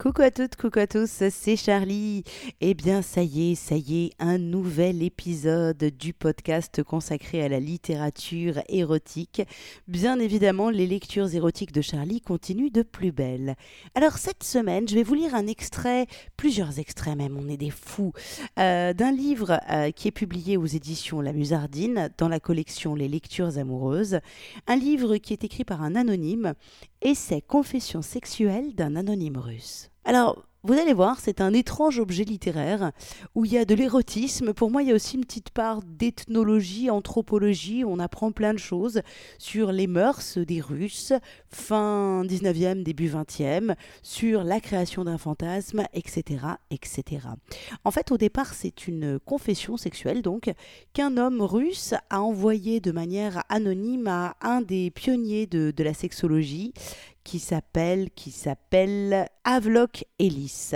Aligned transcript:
Coucou 0.00 0.22
à 0.22 0.30
toutes, 0.30 0.56
coucou 0.56 0.78
à 0.78 0.86
tous, 0.86 1.24
c'est 1.28 1.56
Charlie. 1.56 2.24
Eh 2.62 2.72
bien, 2.72 3.02
ça 3.02 3.22
y 3.22 3.52
est, 3.52 3.54
ça 3.54 3.76
y 3.76 4.06
est, 4.06 4.10
un 4.18 4.38
nouvel 4.38 5.02
épisode 5.02 5.76
du 5.76 6.14
podcast 6.14 6.82
consacré 6.82 7.42
à 7.42 7.50
la 7.50 7.60
littérature 7.60 8.62
érotique. 8.70 9.42
Bien 9.88 10.18
évidemment, 10.18 10.70
les 10.70 10.86
lectures 10.86 11.34
érotiques 11.34 11.72
de 11.72 11.82
Charlie 11.82 12.22
continuent 12.22 12.72
de 12.72 12.80
plus 12.80 13.12
belle. 13.12 13.56
Alors, 13.94 14.16
cette 14.16 14.42
semaine, 14.42 14.88
je 14.88 14.94
vais 14.94 15.02
vous 15.02 15.12
lire 15.12 15.34
un 15.34 15.46
extrait, 15.46 16.06
plusieurs 16.38 16.78
extraits 16.78 17.18
même, 17.18 17.36
on 17.36 17.50
est 17.50 17.58
des 17.58 17.68
fous, 17.68 18.14
euh, 18.58 18.94
d'un 18.94 19.12
livre 19.12 19.60
euh, 19.70 19.90
qui 19.90 20.08
est 20.08 20.12
publié 20.12 20.56
aux 20.56 20.64
éditions 20.64 21.20
La 21.20 21.34
Musardine 21.34 22.08
dans 22.16 22.28
la 22.28 22.40
collection 22.40 22.94
Les 22.94 23.06
lectures 23.06 23.58
amoureuses. 23.58 24.20
Un 24.66 24.76
livre 24.76 25.18
qui 25.18 25.34
est 25.34 25.44
écrit 25.44 25.64
par 25.64 25.82
un 25.82 25.94
anonyme 25.94 26.54
et 27.02 27.14
c'est 27.14 27.42
Confessions 27.42 28.00
sexuelles 28.00 28.74
d'un 28.74 28.96
anonyme 28.96 29.36
russe. 29.36 29.89
Alors, 30.04 30.44
vous 30.62 30.74
allez 30.74 30.92
voir, 30.92 31.18
c'est 31.20 31.40
un 31.40 31.54
étrange 31.54 32.00
objet 32.00 32.24
littéraire 32.24 32.92
où 33.34 33.46
il 33.46 33.52
y 33.52 33.56
a 33.56 33.64
de 33.64 33.74
l'érotisme. 33.74 34.52
Pour 34.52 34.70
moi, 34.70 34.82
il 34.82 34.90
y 34.90 34.92
a 34.92 34.94
aussi 34.94 35.16
une 35.16 35.24
petite 35.24 35.48
part 35.48 35.80
d'ethnologie, 35.82 36.90
anthropologie. 36.90 37.82
On 37.86 37.98
apprend 37.98 38.30
plein 38.30 38.52
de 38.52 38.58
choses 38.58 39.00
sur 39.38 39.72
les 39.72 39.86
mœurs 39.86 40.36
des 40.36 40.60
Russes, 40.60 41.14
fin 41.48 42.24
19e, 42.26 42.82
début 42.82 43.08
20e, 43.08 43.74
sur 44.02 44.44
la 44.44 44.60
création 44.60 45.04
d'un 45.04 45.16
fantasme, 45.16 45.84
etc., 45.94 46.44
etc. 46.70 47.26
En 47.84 47.90
fait, 47.90 48.12
au 48.12 48.18
départ, 48.18 48.52
c'est 48.52 48.86
une 48.86 49.18
confession 49.18 49.78
sexuelle, 49.78 50.20
donc, 50.20 50.52
qu'un 50.92 51.16
homme 51.16 51.40
russe 51.40 51.94
a 52.10 52.20
envoyé 52.20 52.80
de 52.80 52.92
manière 52.92 53.44
anonyme 53.48 54.08
à 54.08 54.36
un 54.42 54.60
des 54.60 54.90
pionniers 54.90 55.46
de 55.46 55.82
la 55.82 55.94
sexologie, 55.94 56.74
qui 57.24 57.38
s'appelle 57.38 58.10
qui 58.10 58.30
s'appelle 58.30 59.28
Havelock 59.44 60.04
Ellis. 60.18 60.72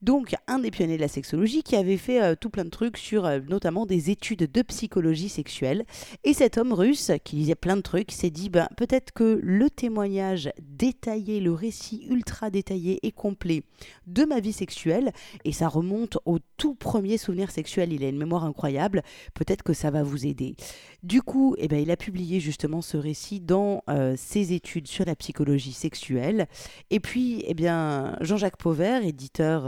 Donc 0.00 0.36
un 0.46 0.60
des 0.60 0.70
pionniers 0.70 0.96
de 0.96 1.02
la 1.02 1.08
sexologie 1.08 1.62
qui 1.62 1.74
avait 1.74 1.96
fait 1.96 2.22
euh, 2.22 2.34
tout 2.38 2.50
plein 2.50 2.64
de 2.64 2.70
trucs 2.70 2.96
sur 2.96 3.26
euh, 3.26 3.40
notamment 3.48 3.84
des 3.84 4.10
études 4.10 4.48
de 4.50 4.62
psychologie 4.62 5.28
sexuelle. 5.28 5.84
Et 6.22 6.34
cet 6.34 6.56
homme 6.56 6.72
russe 6.72 7.10
qui 7.24 7.36
lisait 7.36 7.56
plein 7.56 7.76
de 7.76 7.82
trucs 7.82 8.12
s'est 8.12 8.30
dit 8.30 8.48
ben, 8.48 8.68
peut-être 8.76 9.12
que 9.12 9.40
le 9.42 9.70
témoignage 9.70 10.50
détaillé, 10.60 11.40
le 11.40 11.52
récit 11.52 12.06
ultra 12.08 12.50
détaillé 12.50 13.00
et 13.02 13.10
complet 13.10 13.64
de 14.06 14.24
ma 14.24 14.38
vie 14.38 14.52
sexuelle, 14.52 15.12
et 15.44 15.52
ça 15.52 15.68
remonte 15.68 16.18
au 16.24 16.38
tout 16.56 16.74
premier 16.74 17.18
souvenir 17.18 17.50
sexuel, 17.50 17.92
il 17.92 18.04
a 18.04 18.08
une 18.08 18.18
mémoire 18.18 18.44
incroyable, 18.44 19.02
peut-être 19.34 19.62
que 19.62 19.72
ça 19.72 19.90
va 19.90 20.02
vous 20.02 20.26
aider. 20.26 20.54
Du 21.02 21.22
coup, 21.22 21.54
eh 21.58 21.68
ben, 21.68 21.80
il 21.80 21.90
a 21.90 21.96
publié 21.96 22.40
justement 22.40 22.82
ce 22.82 22.96
récit 22.96 23.40
dans 23.40 23.82
euh, 23.88 24.14
ses 24.16 24.52
études 24.52 24.88
sur 24.88 25.04
la 25.04 25.14
psychologie 25.14 25.72
sexuelle. 25.72 26.46
Et 26.90 27.00
puis, 27.00 27.44
eh 27.46 27.54
bien, 27.54 28.16
Jean-Jacques 28.20 28.56
Pauvert, 28.56 29.04
éditeur 29.04 29.66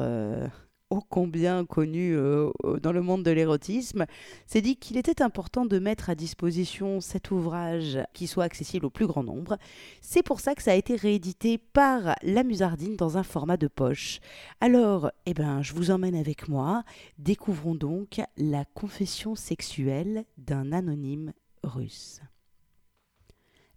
ô 0.90 1.00
combien 1.00 1.64
connu 1.64 2.16
euh, 2.16 2.50
dans 2.82 2.92
le 2.92 3.00
monde 3.00 3.22
de 3.22 3.30
l'érotisme, 3.30 4.06
s'est 4.46 4.60
dit 4.60 4.76
qu'il 4.76 4.96
était 4.96 5.22
important 5.22 5.64
de 5.64 5.78
mettre 5.78 6.10
à 6.10 6.16
disposition 6.16 7.00
cet 7.00 7.30
ouvrage 7.30 8.00
qui 8.12 8.26
soit 8.26 8.44
accessible 8.44 8.86
au 8.86 8.90
plus 8.90 9.06
grand 9.06 9.22
nombre. 9.22 9.56
C'est 10.00 10.24
pour 10.24 10.40
ça 10.40 10.54
que 10.54 10.62
ça 10.62 10.72
a 10.72 10.74
été 10.74 10.96
réédité 10.96 11.58
par 11.58 12.16
La 12.22 12.42
Musardine 12.42 12.96
dans 12.96 13.16
un 13.16 13.22
format 13.22 13.56
de 13.56 13.68
poche. 13.68 14.18
Alors, 14.60 15.10
eh 15.26 15.34
ben, 15.34 15.62
je 15.62 15.74
vous 15.74 15.92
emmène 15.92 16.16
avec 16.16 16.48
moi. 16.48 16.82
Découvrons 17.18 17.76
donc 17.76 18.20
la 18.36 18.64
confession 18.64 19.36
sexuelle 19.36 20.24
d'un 20.38 20.72
anonyme 20.72 21.32
russe. 21.62 22.20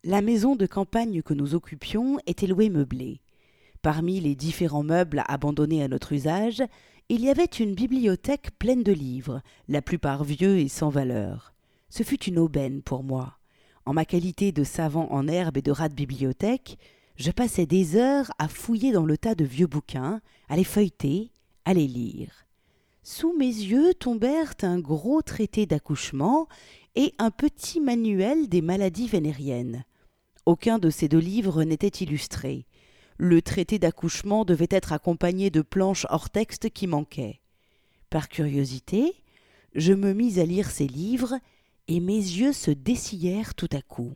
La 0.03 0.22
maison 0.22 0.55
de 0.55 0.66
campagne 0.66 1.22
que 1.22 1.33
nous 1.33 1.53
occupions 1.55 2.17
était 2.25 2.47
louée 2.47 2.69
meublée. 2.69 3.22
Parmi 3.84 4.22
les 4.22 4.34
différents 4.34 4.81
meubles 4.81 5.24
abandonnés 5.28 5.84
à 5.84 5.90
notre 5.90 6.13
usage, 6.13 6.63
il 7.09 7.19
y 7.19 7.30
avait 7.30 7.44
une 7.44 7.75
bibliothèque 7.75 8.52
pleine 8.57 8.81
de 8.81 8.94
livres, 8.94 9.41
la 9.68 9.81
plupart 9.81 10.24
vieux 10.24 10.57
et 10.57 10.69
sans 10.69 10.88
valeur. 10.88 11.53
Ce 11.90 12.02
fut 12.03 12.24
une 12.24 12.40
aubaine 12.40 12.81
pour 12.81 13.03
moi. 13.03 13.40
En 13.85 13.94
ma 13.94 14.06
qualité 14.06 14.53
de 14.53 14.63
savant 14.63 15.12
en 15.12 15.28
herbe 15.28 15.57
et 15.57 15.62
de 15.62 15.72
rat 15.72 15.90
de 15.90 15.96
bibliothèque, 15.96 16.78
je 17.18 17.30
passais 17.30 17.66
des 17.66 17.97
heures 17.97 18.31
à 18.40 18.47
fouiller 18.47 18.94
dans 18.94 19.06
le 19.06 19.18
tas 19.18 19.35
de 19.35 19.44
vieux 19.44 19.68
bouquins, 19.68 20.22
à 20.47 20.56
les 20.56 20.63
feuilleter, 20.63 21.31
à 21.66 21.74
les 21.74 21.88
lire. 21.88 22.46
Sous 23.03 23.36
mes 23.38 23.47
yeux 23.47 23.94
tombèrent 23.96 24.53
un 24.62 24.80
gros 24.80 25.22
traité 25.22 25.66
d'accouchement 25.66 26.47
et 26.96 27.13
un 27.19 27.31
petit 27.31 27.81
manuel 27.81 28.47
des 28.47 28.62
maladies 28.62 29.09
vénériennes. 29.09 29.84
Aucun 30.46 30.80
de 30.80 30.90
ces 30.90 31.09
deux 31.09 31.19
livres 31.19 31.66
n'était 31.66 32.06
illustré. 32.06 32.66
Le 33.18 33.41
traité 33.41 33.79
d'accouchement 33.79 34.46
devait 34.46 34.68
être 34.69 34.94
accompagné 34.94 35.50
de 35.50 35.62
planches 35.62 36.06
hors 36.09 36.29
texte 36.29 36.69
qui 36.69 36.88
manquaient. 36.88 37.40
Par 38.09 38.29
curiosité, 38.29 39.13
je 39.75 39.94
me 39.94 40.13
mis 40.13 40.40
à 40.40 40.46
lire 40.46 40.69
ces 40.69 40.88
livres 40.88 41.35
et 41.88 42.00
mes 42.00 42.13
yeux 42.13 42.53
se 42.53 42.72
dessillèrent 42.72 43.56
tout 43.56 43.69
à 43.72 43.81
coup. 43.81 44.13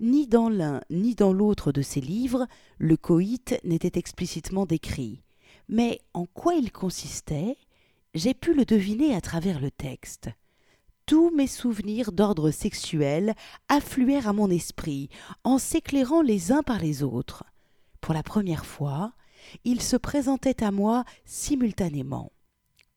Ni 0.00 0.26
dans 0.26 0.48
l'un 0.48 0.80
ni 0.90 1.14
dans 1.14 1.32
l'autre 1.32 1.72
de 1.72 1.82
ces 1.82 2.00
livres, 2.00 2.46
le 2.78 2.96
coït 2.96 3.58
n'était 3.64 3.98
explicitement 3.98 4.66
décrit. 4.66 5.22
Mais 5.68 6.00
en 6.14 6.26
quoi 6.26 6.54
il 6.54 6.72
consistait, 6.72 7.56
j'ai 8.14 8.34
pu 8.34 8.54
le 8.54 8.64
deviner 8.64 9.14
à 9.14 9.20
travers 9.20 9.60
le 9.60 9.70
texte. 9.70 10.30
Tous 11.06 11.30
mes 11.30 11.46
souvenirs 11.46 12.12
d'ordre 12.12 12.50
sexuel 12.50 13.34
affluèrent 13.68 14.28
à 14.28 14.32
mon 14.32 14.50
esprit, 14.50 15.08
en 15.44 15.58
s'éclairant 15.58 16.22
les 16.22 16.52
uns 16.52 16.62
par 16.62 16.78
les 16.78 17.02
autres. 17.02 17.44
Pour 18.00 18.14
la 18.14 18.22
première 18.22 18.66
fois, 18.66 19.12
ils 19.64 19.82
se 19.82 19.96
présentaient 19.96 20.62
à 20.62 20.70
moi 20.70 21.04
simultanément. 21.24 22.32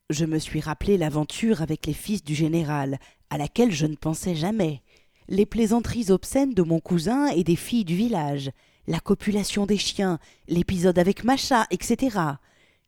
Je 0.09 0.25
me 0.25 0.39
suis 0.39 0.59
rappelé 0.59 0.97
l'aventure 0.97 1.61
avec 1.61 1.85
les 1.85 1.93
fils 1.93 2.23
du 2.23 2.35
général, 2.35 2.99
à 3.29 3.37
laquelle 3.37 3.71
je 3.71 3.85
ne 3.85 3.95
pensais 3.95 4.35
jamais, 4.35 4.81
les 5.29 5.45
plaisanteries 5.45 6.11
obscènes 6.11 6.53
de 6.53 6.63
mon 6.63 6.79
cousin 6.79 7.27
et 7.27 7.43
des 7.43 7.55
filles 7.55 7.85
du 7.85 7.95
village, 7.95 8.51
la 8.87 8.99
copulation 8.99 9.65
des 9.65 9.77
chiens, 9.77 10.19
l'épisode 10.47 10.99
avec 10.99 11.23
Macha, 11.23 11.65
etc. 11.71 12.17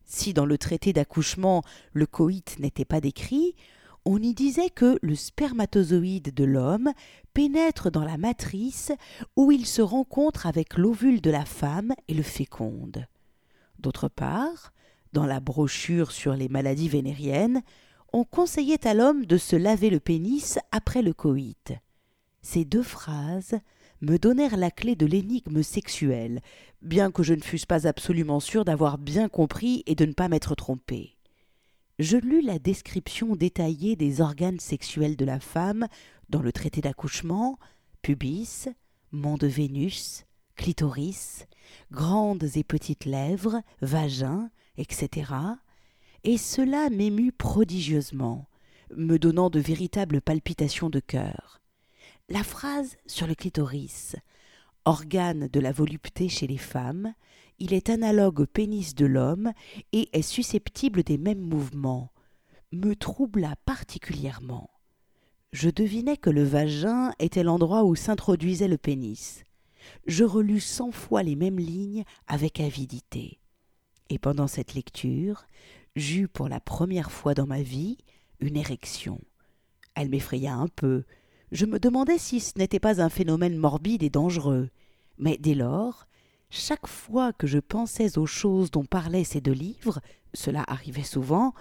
Si 0.06 0.34
dans 0.34 0.46
le 0.46 0.58
traité 0.58 0.92
d'accouchement 0.92 1.64
le 1.94 2.06
coït 2.06 2.60
n'était 2.60 2.84
pas 2.84 3.00
décrit, 3.00 3.56
on 4.06 4.22
y 4.22 4.34
disait 4.34 4.70
que 4.70 4.98
le 5.02 5.16
spermatozoïde 5.16 6.34
de 6.34 6.44
l'homme 6.44 6.92
pénètre 7.34 7.90
dans 7.90 8.04
la 8.04 8.18
matrice 8.18 8.92
où 9.36 9.52
il 9.52 9.66
se 9.66 9.82
rencontre 9.82 10.46
avec 10.46 10.78
l'ovule 10.78 11.22
de 11.22 11.32
la 11.32 11.46
femme 11.46 11.94
et 12.08 12.14
le 12.14 12.24
féconde. 12.24 13.08
D'autre 13.80 14.10
part, 14.10 14.74
dans 15.14 15.26
la 15.26 15.40
brochure 15.40 16.12
sur 16.12 16.36
les 16.36 16.50
maladies 16.50 16.90
vénériennes, 16.90 17.62
on 18.12 18.24
conseillait 18.24 18.86
à 18.86 18.94
l'homme 18.94 19.26
de 19.26 19.38
se 19.38 19.56
laver 19.56 19.90
le 19.90 20.00
pénis 20.00 20.60
après 20.72 21.02
le 21.02 21.14
coït. 21.14 21.74
Ces 22.42 22.66
deux 22.66 22.84
phrases 22.84 23.58
me 24.02 24.18
donnèrent 24.18 24.58
la 24.58 24.70
clé 24.70 24.96
de 24.96 25.06
l'énigme 25.06 25.64
sexuelle, 25.64 26.42
bien 26.82 27.10
que 27.10 27.24
je 27.24 27.34
ne 27.34 27.42
fusse 27.42 27.66
pas 27.66 27.88
absolument 27.88 28.42
sûr 28.42 28.66
d'avoir 28.66 28.98
bien 28.98 29.30
compris 29.30 29.84
et 29.86 29.96
de 29.96 30.06
ne 30.06 30.14
pas 30.14 30.28
m'être 30.28 30.56
trompé 30.56 31.16
je 32.04 32.18
lus 32.18 32.42
la 32.42 32.60
description 32.60 33.36
détaillée 33.36 33.96
des 33.96 34.20
organes 34.20 34.60
sexuels 34.60 35.16
de 35.16 35.24
la 35.24 35.40
femme 35.40 35.88
dans 36.30 36.42
le 36.42 36.52
traité 36.52 36.82
d'accouchement, 36.82 37.58
pubis, 38.02 38.68
mont 39.12 39.38
de 39.38 39.48
Vénus, 39.48 40.26
clitoris, 40.58 41.48
grandes 41.92 42.44
et 42.56 42.64
petites 42.66 43.06
lèvres, 43.06 43.62
vagin, 43.82 44.50
etc. 44.78 45.32
Et 46.26 46.38
cela 46.38 46.90
m'émut 46.90 47.32
prodigieusement, 47.32 48.50
me 48.96 49.18
donnant 49.18 49.50
de 49.50 49.62
véritables 49.62 50.20
palpitations 50.20 50.90
de 50.90 51.00
cœur. 51.00 51.62
La 52.28 52.44
phrase 52.44 52.98
sur 53.08 53.28
le 53.28 53.36
clitoris, 53.36 54.18
organe 54.84 55.48
de 55.48 55.60
la 55.62 55.72
volupté 55.72 56.28
chez 56.28 56.48
les 56.48 56.58
femmes, 56.58 57.14
il 57.64 57.74
est 57.74 57.90
analogue 57.90 58.42
au 58.42 58.46
pénis 58.46 58.94
de 58.94 59.06
l'homme 59.06 59.54
et 59.94 60.10
est 60.12 60.22
susceptible 60.22 61.02
des 61.02 61.18
mêmes 61.18 61.40
mouvements, 61.40 62.12
me 62.74 62.94
troubla 62.94 63.56
particulièrement. 63.64 64.70
Je 65.54 65.70
devinais 65.70 66.18
que 66.18 66.30
le 66.30 66.44
vagin 66.44 67.14
était 67.20 67.42
l'endroit 67.42 67.86
où 67.86 67.96
s'introduisait 67.96 68.68
le 68.68 68.78
pénis. 68.78 69.46
Je 70.08 70.26
relus 70.26 70.60
cent 70.60 70.92
fois 70.92 71.24
les 71.24 71.38
mêmes 71.38 71.58
lignes 71.58 72.04
avec 72.28 72.60
avidité. 72.60 73.40
Et 74.10 74.20
pendant 74.20 74.48
cette 74.48 74.74
lecture, 74.74 75.46
j'eus 75.96 76.28
pour 76.28 76.50
la 76.50 76.60
première 76.60 77.14
fois 77.14 77.34
dans 77.34 77.48
ma 77.48 77.62
vie 77.62 77.98
une 78.42 78.58
érection. 78.58 79.22
Elle 79.96 80.10
m'effraya 80.10 80.54
un 80.54 80.68
peu. 80.68 81.06
Je 81.54 81.66
me 81.66 81.80
demandais 81.80 82.18
si 82.18 82.42
ce 82.42 82.60
n'était 82.60 82.82
pas 82.82 83.02
un 83.02 83.10
phénomène 83.10 83.56
morbide 83.56 84.04
et 84.04 84.10
dangereux. 84.10 84.70
Mais 85.18 85.38
dès 85.40 85.56
lors, 85.56 86.08
chaque 86.56 86.86
fois 86.86 87.34
que 87.34 87.48
je 87.48 87.58
pensais 87.58 88.20
aux 88.20 88.28
choses 88.28 88.70
dont 88.70 88.86
parlaient 88.86 89.24
ces 89.24 89.42
deux 89.42 89.54
livres, 89.54 90.00
cela 90.36 90.64
arrivait 90.68 91.02
souvent, 91.02 91.56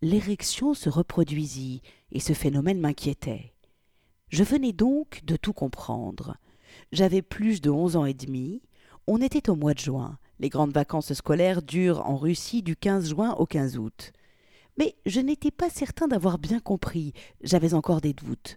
l'érection 0.00 0.74
se 0.74 0.88
reproduisit, 0.88 1.82
et 2.12 2.20
ce 2.20 2.34
phénomène 2.34 2.78
m'inquiétait. 2.78 3.52
Je 4.28 4.44
venais 4.44 4.72
donc 4.72 5.22
de 5.24 5.34
tout 5.34 5.52
comprendre. 5.52 6.36
J'avais 6.92 7.20
plus 7.20 7.60
de 7.60 7.68
onze 7.68 7.96
ans 7.96 8.04
et 8.04 8.14
demi, 8.14 8.62
on 9.08 9.20
était 9.20 9.50
au 9.50 9.56
mois 9.56 9.74
de 9.74 9.80
juin, 9.80 10.18
Les 10.38 10.50
grandes 10.50 10.72
vacances 10.72 11.14
scolaires 11.14 11.60
durent 11.60 12.06
en 12.06 12.16
Russie 12.16 12.62
du 12.62 12.76
15 12.76 13.08
juin 13.08 13.34
au 13.38 13.46
15 13.46 13.76
août. 13.76 14.12
Mais 14.76 14.94
je 15.04 15.18
n'étais 15.18 15.50
pas 15.50 15.68
certain 15.68 16.06
d'avoir 16.06 16.38
bien 16.38 16.60
compris, 16.60 17.12
j'avais 17.42 17.74
encore 17.74 18.00
des 18.00 18.12
doutes. 18.12 18.56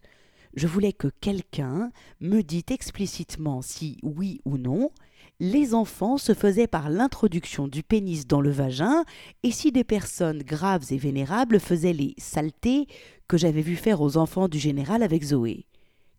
Je 0.54 0.68
voulais 0.68 0.94
que 0.94 1.08
quelqu'un 1.08 1.92
me 2.20 2.42
dît 2.42 2.66
explicitement 2.70 3.64
si, 3.64 3.98
oui 4.04 4.42
ou 4.46 4.60
non, 4.60 4.92
les 5.42 5.74
enfants 5.74 6.20
se 6.20 6.36
faisaient 6.36 6.68
par 6.68 6.92
l'introduction 6.92 7.68
du 7.68 7.82
pénis 7.82 8.28
dans 8.28 8.42
le 8.42 8.52
vagin, 8.52 9.04
et 9.42 9.50
si 9.50 9.72
des 9.72 9.84
personnes 9.84 10.44
graves 10.44 10.94
et 10.94 11.00
vénérables 11.00 11.60
faisaient 11.60 11.94
les 11.94 12.14
saletés 12.20 12.86
que 13.28 13.38
j'avais 13.38 13.64
vu 13.64 13.76
faire 13.76 14.02
aux 14.02 14.18
enfants 14.18 14.48
du 14.48 14.60
général 14.60 15.02
avec 15.02 15.24
Zoé. 15.24 15.66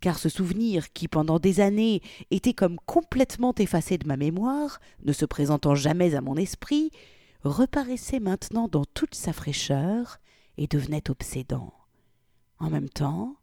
Car 0.00 0.18
ce 0.18 0.28
souvenir, 0.28 0.92
qui 0.92 1.06
pendant 1.06 1.38
des 1.38 1.60
années 1.60 2.02
était 2.32 2.52
comme 2.52 2.80
complètement 2.84 3.54
effacé 3.54 3.96
de 3.96 4.08
ma 4.08 4.16
mémoire, 4.16 4.80
ne 5.04 5.12
se 5.12 5.24
présentant 5.24 5.76
jamais 5.76 6.16
à 6.16 6.20
mon 6.20 6.34
esprit, 6.34 6.90
reparaissait 7.44 8.18
maintenant 8.18 8.66
dans 8.66 8.84
toute 8.84 9.14
sa 9.14 9.32
fraîcheur 9.32 10.18
et 10.58 10.66
devenait 10.66 11.10
obsédant. 11.10 11.72
En 12.58 12.70
même 12.70 12.88
temps, 12.88 13.36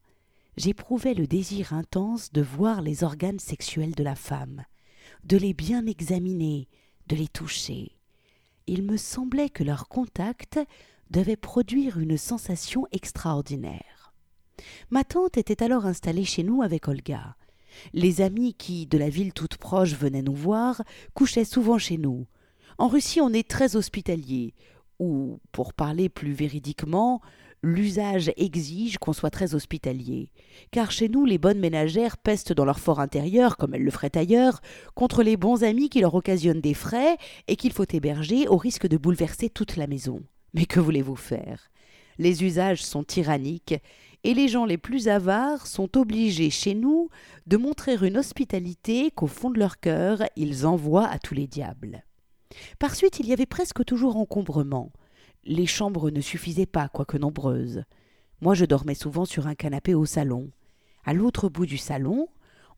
j'éprouvais 0.58 1.14
le 1.14 1.26
désir 1.26 1.72
intense 1.72 2.34
de 2.34 2.42
voir 2.42 2.82
les 2.82 3.06
organes 3.06 3.40
sexuels 3.40 3.96
de 3.96 4.04
la 4.04 4.16
femme, 4.16 4.66
de 5.24 5.38
les 5.38 5.54
bien 5.54 5.86
examiner, 5.86 6.68
de 7.08 7.16
les 7.16 7.28
toucher. 7.28 7.92
Il 8.68 8.84
me 8.84 8.98
semblait 8.98 9.50
que 9.50 9.64
leur 9.64 9.88
contact 9.88 10.60
devait 11.10 11.36
produire 11.36 12.00
une 12.00 12.18
sensation 12.18 12.86
extraordinaire. 12.92 14.14
Ma 14.90 15.04
tante 15.04 15.38
était 15.38 15.64
alors 15.64 15.86
installée 15.86 16.26
chez 16.26 16.44
nous 16.44 16.62
avec 16.62 16.88
Olga. 16.88 17.36
Les 17.94 18.22
amis 18.22 18.54
qui, 18.54 18.86
de 18.88 18.98
la 18.98 19.10
ville 19.10 19.34
toute 19.34 19.58
proche, 19.58 19.94
venaient 19.94 20.22
nous 20.22 20.36
voir, 20.36 20.84
couchaient 21.14 21.46
souvent 21.46 21.78
chez 21.78 21.98
nous. 21.98 22.28
En 22.78 22.88
Russie, 22.88 23.22
on 23.22 23.34
est 23.34 23.48
très 23.48 23.76
hospitalier, 23.76 24.54
ou, 25.00 25.40
pour 25.52 25.74
parler 25.74 26.10
plus 26.10 26.34
véridiquement, 26.34 27.22
l'usage 27.62 28.32
exige 28.38 28.98
qu'on 28.98 29.14
soit 29.14 29.30
très 29.30 29.56
hospitalier, 29.56 30.32
car 30.72 30.92
chez 30.92 31.10
nous 31.10 31.26
les 31.26 31.38
bonnes 31.38 31.60
ménagères 31.60 32.18
pestent 32.18 32.54
dans 32.54 32.66
leur 32.66 32.80
fort 32.80 33.00
intérieur, 33.00 33.58
comme 33.58 33.74
elles 33.74 33.84
le 33.84 33.92
feraient 33.92 34.18
ailleurs, 34.18 34.62
contre 34.96 35.24
les 35.24 35.38
bons 35.38 35.64
amis 35.64 35.90
qui 35.90 36.02
leur 36.02 36.16
occasionnent 36.16 36.62
des 36.62 36.74
frais 36.74 37.18
et 37.48 37.56
qu'il 37.56 37.74
faut 37.74 37.86
héberger 37.92 38.48
au 38.48 38.58
risque 38.58 38.88
de 38.88 38.98
bouleverser 38.98 39.50
toute 39.50 39.76
la 39.76 39.88
maison. 39.88 40.22
Mais 40.54 40.66
que 40.66 40.80
voulez-vous 40.80 41.16
faire? 41.16 41.70
Les 42.18 42.44
usages 42.44 42.84
sont 42.84 43.04
tyranniques, 43.04 43.76
et 44.24 44.34
les 44.34 44.48
gens 44.48 44.66
les 44.66 44.78
plus 44.78 45.08
avares 45.08 45.68
sont 45.68 45.98
obligés 45.98 46.50
chez 46.50 46.76
nous 46.76 47.10
de 47.48 47.58
montrer 47.58 47.96
une 48.02 48.18
hospitalité 48.18 49.12
qu'au 49.12 49.28
fond 49.28 49.50
de 49.50 49.60
leur 49.60 49.80
cœur 49.80 50.24
ils 50.36 50.66
envoient 50.66 51.08
à 51.08 51.20
tous 51.20 51.34
les 51.34 51.48
diables. 51.48 52.04
Par 52.80 52.96
suite 52.96 53.20
il 53.20 53.28
y 53.28 53.34
avait 53.34 53.46
presque 53.46 53.86
toujours 53.86 54.18
encombrement, 54.18 54.92
les 55.44 55.66
chambres 55.66 56.12
ne 56.12 56.22
suffisaient 56.22 56.66
pas, 56.66 56.90
quoique 56.90 57.18
nombreuses. 57.18 57.84
Moi, 58.42 58.54
je 58.54 58.66
dormais 58.66 58.96
souvent 58.96 59.26
sur 59.26 59.48
un 59.48 59.56
canapé 59.56 59.94
au 59.94 60.06
salon. 60.06 60.52
À 61.04 61.14
l'autre 61.14 61.50
bout 61.50 61.66
du 61.66 61.78
salon, 61.78 62.30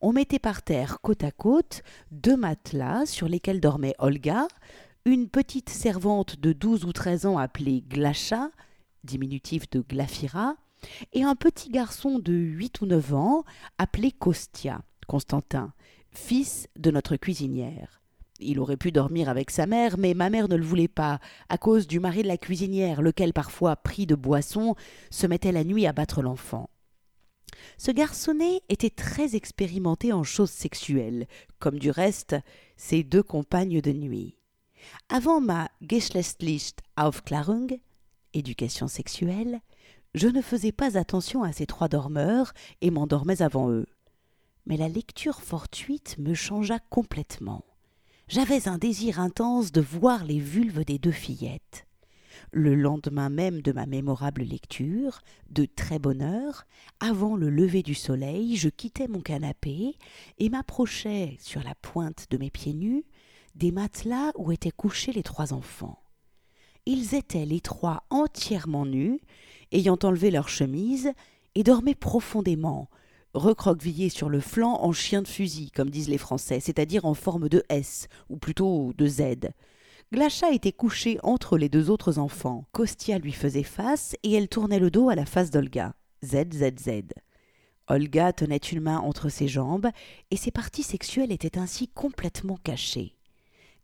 on 0.02 0.14
mettait 0.14 0.40
par 0.40 0.64
terre, 0.64 1.00
côte 1.02 1.24
à 1.24 1.32
côte, 1.32 1.84
deux 2.12 2.36
matelas 2.36 3.06
sur 3.06 3.28
lesquels 3.28 3.62
dormait 3.62 3.96
Olga, 4.00 4.48
une 5.06 5.30
petite 5.30 5.70
servante 5.70 6.40
de 6.40 6.54
douze 6.54 6.86
ou 6.86 6.92
treize 6.92 7.26
ans 7.26 7.38
appelée 7.38 7.82
Glacha, 7.82 8.50
diminutif 9.04 9.70
de 9.70 9.82
Glafira, 9.82 10.56
et 11.14 11.24
un 11.24 11.36
petit 11.36 11.70
garçon 11.70 12.20
de 12.20 12.34
huit 12.34 12.82
ou 12.82 12.88
neuf 12.88 13.14
ans 13.14 13.44
appelé 13.78 14.12
Kostia, 14.12 14.82
Constantin, 15.08 15.74
fils 16.12 16.68
de 16.76 16.90
notre 16.90 17.16
cuisinière. 17.16 18.01
Il 18.42 18.60
aurait 18.60 18.78
pu 18.78 18.92
dormir 18.92 19.30
avec 19.30 19.52
sa 19.52 19.68
mère, 19.68 19.98
mais 19.98 20.14
ma 20.14 20.30
mère 20.30 20.48
ne 20.48 20.56
le 20.56 20.66
voulait 20.66 20.88
pas, 20.88 21.20
à 21.50 21.58
cause 21.58 21.88
du 21.88 22.00
mari 22.00 22.24
de 22.24 22.28
la 22.28 22.38
cuisinière, 22.38 23.02
lequel, 23.02 23.34
parfois 23.34 23.76
pris 23.76 24.06
de 24.06 24.16
boisson, 24.16 24.76
se 25.10 25.28
mettait 25.28 25.52
la 25.52 25.64
nuit 25.64 25.86
à 25.86 25.94
battre 25.94 26.22
l'enfant. 26.22 26.70
Ce 27.78 27.92
garçonnet 27.92 28.62
était 28.70 28.90
très 28.90 29.36
expérimenté 29.36 30.14
en 30.14 30.24
choses 30.24 30.52
sexuelles, 30.52 31.28
comme 31.60 31.80
du 31.80 31.92
reste 31.92 32.36
ses 32.78 33.04
deux 33.04 33.24
compagnes 33.24 33.82
de 33.82 33.92
nuit. 33.92 34.36
Avant 35.10 35.42
ma 35.42 35.70
Geschlechtliche 35.82 36.74
Aufklärung, 36.98 37.80
éducation 38.34 38.88
sexuelle, 38.88 39.62
je 40.16 40.28
ne 40.28 40.42
faisais 40.42 40.72
pas 40.72 40.98
attention 40.98 41.44
à 41.44 41.54
ces 41.54 41.66
trois 41.66 41.88
dormeurs 41.88 42.54
et 42.82 42.90
m'endormais 42.90 43.42
avant 43.42 43.70
eux. 43.70 43.86
Mais 44.66 44.78
la 44.78 44.90
lecture 44.90 45.42
fortuite 45.42 46.18
me 46.18 46.34
changea 46.34 46.80
complètement 46.90 47.64
j'avais 48.32 48.70
un 48.70 48.78
désir 48.78 49.20
intense 49.20 49.74
de 49.74 49.82
voir 49.82 50.24
les 50.24 50.40
vulves 50.40 50.86
des 50.86 50.98
deux 50.98 51.12
fillettes. 51.12 51.86
Le 52.54 52.76
lendemain 52.76 53.30
même 53.30 53.62
de 53.62 53.74
ma 53.74 53.86
mémorable 53.86 54.44
lecture, 54.44 55.20
de 55.50 55.66
très 55.66 56.00
bonne 56.00 56.22
heure, 56.22 56.64
avant 57.02 57.36
le 57.36 57.50
lever 57.50 57.84
du 57.84 57.94
soleil, 57.94 58.56
je 58.56 58.70
quittais 58.70 59.10
mon 59.10 59.20
canapé 59.20 59.98
et 60.38 60.48
m'approchais, 60.48 61.36
sur 61.42 61.62
la 61.62 61.76
pointe 61.76 62.28
de 62.30 62.38
mes 62.38 62.50
pieds 62.50 62.74
nus, 62.74 63.04
des 63.56 63.74
matelas 63.74 64.32
où 64.38 64.54
étaient 64.54 64.72
couchés 64.72 65.12
les 65.12 65.24
trois 65.24 65.52
enfants. 65.52 66.02
Ils 66.86 67.16
étaient 67.16 67.46
les 67.46 67.60
trois 67.60 68.06
entièrement 68.10 68.86
nus, 68.86 69.20
ayant 69.74 70.00
enlevé 70.04 70.32
leurs 70.32 70.50
chemises, 70.50 71.12
et 71.56 71.64
dormaient 71.64 71.96
profondément, 71.96 72.90
recroquevillé 73.34 74.10
sur 74.10 74.30
le 74.30 74.40
flanc 74.40 74.80
en 74.82 74.92
chien 74.92 75.22
de 75.22 75.28
fusil, 75.28 75.72
comme 75.72 75.90
disent 75.90 76.10
les 76.10 76.18
Français, 76.18 76.60
c'est-à-dire 76.60 77.06
en 77.06 77.14
forme 77.14 77.50
de 77.50 77.64
S, 77.70 78.08
ou 78.30 78.38
plutôt 78.38 78.94
de 78.98 79.08
Z. 79.08 79.22
Glacha 80.14 80.52
était 80.52 80.74
couchée 80.74 81.18
entre 81.24 81.58
les 81.58 81.70
deux 81.70 81.90
autres 81.90 82.20
enfants. 82.20 82.66
Kostia 82.74 83.18
lui 83.18 83.32
faisait 83.32 83.64
face 83.64 84.16
et 84.24 84.34
elle 84.34 84.50
tournait 84.50 84.80
le 84.80 84.92
dos 84.92 85.10
à 85.10 85.16
la 85.16 85.26
face 85.26 85.52
d'Olga. 85.52 85.94
Z, 86.24 86.54
Z, 86.54 86.80
Z. 86.80 86.90
Olga 87.88 88.32
tenait 88.32 88.58
une 88.58 88.82
main 88.82 89.00
entre 89.00 89.30
ses 89.30 89.48
jambes 89.48 89.90
et 90.30 90.38
ses 90.38 90.52
parties 90.52 90.84
sexuelles 90.84 91.32
étaient 91.32 91.58
ainsi 91.58 91.88
complètement 91.88 92.58
cachées. 92.64 93.16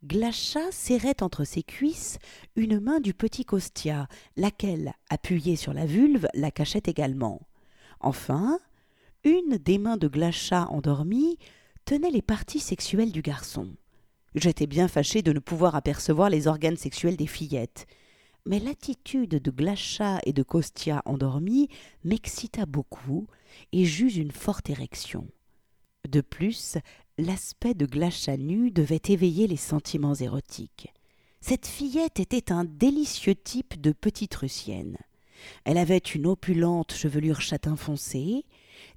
Glacha 0.05 0.71
serrait 0.71 1.23
entre 1.23 1.43
ses 1.43 1.63
cuisses 1.63 2.19
une 2.55 2.79
main 2.79 2.99
du 2.99 3.13
petit 3.13 3.45
Kostia, 3.45 4.07
laquelle, 4.35 4.93
appuyée 5.09 5.55
sur 5.55 5.73
la 5.73 5.85
vulve, 5.85 6.27
la 6.33 6.51
cachait 6.51 6.83
également. 6.85 7.41
Enfin, 7.99 8.59
une 9.27 9.57
des 9.57 9.77
mains 9.77 9.97
de 9.97 10.07
Glacha 10.07 10.67
endormie 10.69 11.37
tenait 11.85 12.11
les 12.11 12.21
parties 12.21 12.59
sexuelles 12.59 13.11
du 13.11 13.21
garçon. 13.21 13.67
J'étais 14.35 14.67
bien 14.67 14.87
fâché 14.87 15.21
de 15.21 15.33
ne 15.33 15.39
pouvoir 15.39 15.75
apercevoir 15.75 16.29
les 16.29 16.47
organes 16.47 16.77
sexuels 16.77 17.17
des 17.17 17.27
fillettes. 17.27 17.87
Mais 18.45 18.59
l'attitude 18.59 19.41
de 19.41 19.51
Glacha 19.51 20.19
et 20.25 20.31
de 20.31 20.43
Kostia 20.43 21.01
endormis 21.05 21.67
m'excita 22.05 22.65
beaucoup 22.65 23.27
et 23.73 23.83
j'eus 23.83 24.15
une 24.15 24.31
forte 24.31 24.69
érection. 24.69 25.27
De 26.07 26.21
plus, 26.21 26.77
l'aspect 27.17 27.73
de 27.73 27.85
Glacha 27.85 28.37
nue 28.37 28.71
devait 28.71 29.01
éveiller 29.09 29.47
les 29.47 29.57
sentiments 29.57 30.15
érotiques. 30.15 30.93
Cette 31.41 31.67
fillette 31.67 32.21
était 32.21 32.51
un 32.51 32.63
délicieux 32.63 33.35
type 33.35 33.81
de 33.81 33.91
petite 33.91 34.35
russienne. 34.35 34.97
Elle 35.65 35.77
avait 35.77 35.97
une 35.97 36.27
opulente 36.27 36.93
chevelure 36.93 37.41
châtain 37.41 37.75
foncé, 37.75 38.45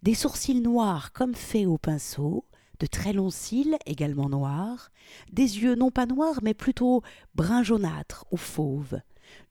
des 0.02 0.14
sourcils 0.14 0.60
noirs 0.60 1.12
comme 1.12 1.34
faits 1.34 1.66
au 1.66 1.78
pinceau, 1.78 2.44
de 2.78 2.86
très 2.86 3.12
longs 3.12 3.30
cils 3.30 3.76
également 3.86 4.28
noirs, 4.28 4.90
des 5.32 5.60
yeux 5.60 5.74
non 5.74 5.90
pas 5.90 6.06
noirs 6.06 6.40
mais 6.42 6.54
plutôt 6.54 7.02
brun 7.34 7.62
jaunâtre 7.62 8.24
ou 8.30 8.36
fauve, 8.36 9.00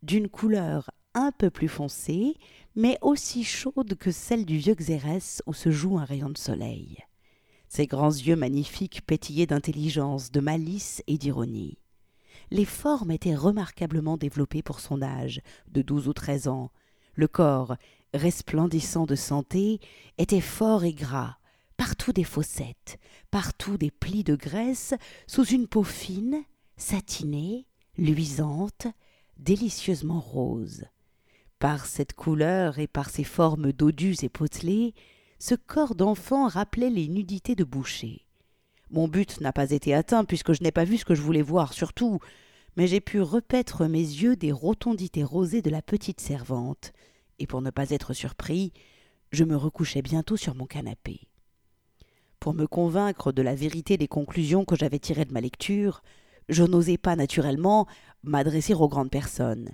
d'une 0.04 0.28
couleur 0.28 0.92
un 1.14 1.32
peu 1.32 1.50
plus 1.50 1.68
foncée, 1.68 2.36
mais 2.76 2.98
aussi 3.02 3.44
chaude 3.44 3.96
que 3.96 4.12
celle 4.12 4.46
du 4.46 4.58
vieux 4.58 4.76
Xérès 4.76 5.42
où 5.46 5.54
se 5.54 5.72
joue 5.72 5.98
un 5.98 6.06
rayon 6.06 6.30
de 6.30 6.38
soleil. 6.38 6.98
Ses 7.68 7.86
grands 7.86 8.10
yeux 8.10 8.36
magnifiques 8.36 9.06
pétillaient 9.06 9.46
d'intelligence, 9.46 10.32
de 10.32 10.40
malice 10.40 11.04
et 11.08 11.18
d'ironie. 11.18 11.78
Les 12.52 12.66
formes 12.66 13.12
étaient 13.12 13.36
remarquablement 13.36 14.18
développées 14.18 14.64
pour 14.64 14.80
son 14.80 15.04
âge, 15.04 15.42
de 15.68 15.84
douze 15.84 16.08
ou 16.08 16.14
treize 16.14 16.48
ans. 16.48 16.72
Le 17.14 17.28
corps 17.28 17.76
resplendissant 18.14 19.06
de 19.06 19.16
santé, 19.16 19.80
était 20.18 20.42
fort 20.42 20.84
et 20.84 20.94
gras, 20.94 21.38
partout 21.78 22.14
des 22.14 22.24
fossettes, 22.24 23.00
partout 23.32 23.78
des 23.78 23.92
plis 23.92 24.24
de 24.24 24.36
graisse, 24.36 24.94
sous 25.28 25.46
une 25.46 25.68
peau 25.68 25.84
fine, 25.84 26.44
satinée, 26.78 27.66
luisante, 27.98 28.88
délicieusement 29.38 30.20
rose. 30.20 30.86
Par 31.60 31.86
cette 31.86 32.14
couleur 32.14 32.80
et 32.80 32.88
par 32.88 33.10
ses 33.10 33.24
formes 33.24 33.72
dodus 33.72 34.18
et 34.24 34.30
potelées, 34.30 34.94
ce 35.40 35.56
corps 35.56 35.96
d'enfant 35.96 36.48
rappelait 36.48 36.90
les 36.90 37.08
nudités 37.08 37.56
de 37.56 37.64
boucher. 37.64 38.26
Mon 38.92 39.08
but 39.08 39.40
n'a 39.40 39.54
pas 39.54 39.72
été 39.72 39.94
atteint 39.94 40.26
puisque 40.26 40.54
je 40.54 40.64
n'ai 40.64 40.72
pas 40.72 40.84
vu 40.84 40.98
ce 40.98 41.06
que 41.06 41.16
je 41.16 41.22
voulais 41.22 41.42
voir 41.42 41.74
surtout, 41.74 42.20
mais 42.76 42.88
j'ai 42.88 43.02
pu 43.02 43.22
repaître 43.22 43.86
mes 43.86 44.00
yeux 44.00 44.36
des 44.36 44.52
rotondités 44.52 45.24
rosées 45.24 45.62
de 45.62 45.70
la 45.70 45.82
petite 45.82 46.22
servante, 46.22 46.92
et 47.40 47.48
pour 47.48 47.62
ne 47.62 47.72
pas 47.72 47.90
être 47.90 48.14
surpris, 48.14 48.74
je 49.32 49.44
me 49.44 49.56
recouchai 49.56 50.02
bientôt 50.02 50.38
sur 50.38 50.56
mon 50.56 50.66
canapé. 50.66 51.28
Pour 52.40 52.54
me 52.54 52.68
convaincre 52.68 53.32
de 53.32 53.42
la 53.42 53.56
vérité 53.56 53.98
des 53.98 54.08
conclusions 54.08 54.66
que 54.66 54.76
j'avais 54.76 55.00
tirées 55.00 55.26
de 55.26 55.34
ma 55.34 55.42
lecture, 55.42 56.02
Je 56.50 56.64
n'osais 56.64 56.98
pas 56.98 57.16
naturellement 57.16 57.86
m'adresser 58.24 58.74
aux 58.74 58.88
grandes 58.88 59.12
personnes. 59.12 59.70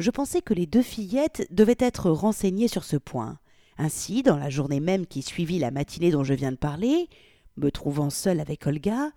Je 0.00 0.10
pensais 0.10 0.42
que 0.42 0.52
les 0.52 0.66
deux 0.66 0.82
fillettes 0.82 1.46
devaient 1.52 1.76
être 1.78 2.10
renseignées 2.10 2.66
sur 2.66 2.82
ce 2.82 2.96
point. 2.96 3.38
Ainsi, 3.78 4.24
dans 4.24 4.36
la 4.36 4.50
journée 4.50 4.80
même 4.80 5.06
qui 5.06 5.22
suivit 5.22 5.60
la 5.60 5.70
matinée 5.70 6.10
dont 6.10 6.24
je 6.24 6.34
viens 6.34 6.50
de 6.50 6.56
parler, 6.56 7.08
me 7.56 7.70
trouvant 7.70 8.10
seule 8.10 8.40
avec 8.40 8.66
Olga, 8.66 9.12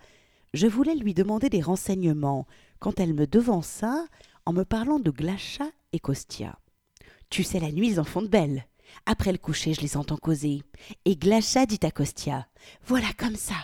je 0.54 0.68
voulais 0.68 0.96
lui 0.96 1.16
demander 1.16 1.50
des 1.50 1.62
renseignements 1.62 2.46
quand 2.80 3.00
elle 3.00 3.16
me 3.16 3.26
devança 3.26 4.06
en 4.46 4.54
me 4.54 4.64
parlant 4.64 5.00
de 5.00 5.10
Glacha 5.10 5.66
et 5.94 6.00
Kostia. 6.00 6.61
Tu 7.32 7.44
sais, 7.44 7.62
la 7.62 7.72
nuit, 7.72 7.92
ils 7.92 8.00
en 8.00 8.04
font 8.04 8.22
de 8.22 8.28
belles. 8.28 8.68
Après 9.06 9.32
le 9.32 9.38
coucher, 9.38 9.74
je 9.74 9.80
les 9.80 9.96
entends 9.96 10.18
causer. 10.18 10.64
Et 11.06 11.16
Glacha 11.16 11.66
dit 11.66 11.80
à 11.82 11.90
Kostia 11.90 12.46
Voilà 12.86 13.08
comme 13.18 13.38
ça. 13.38 13.56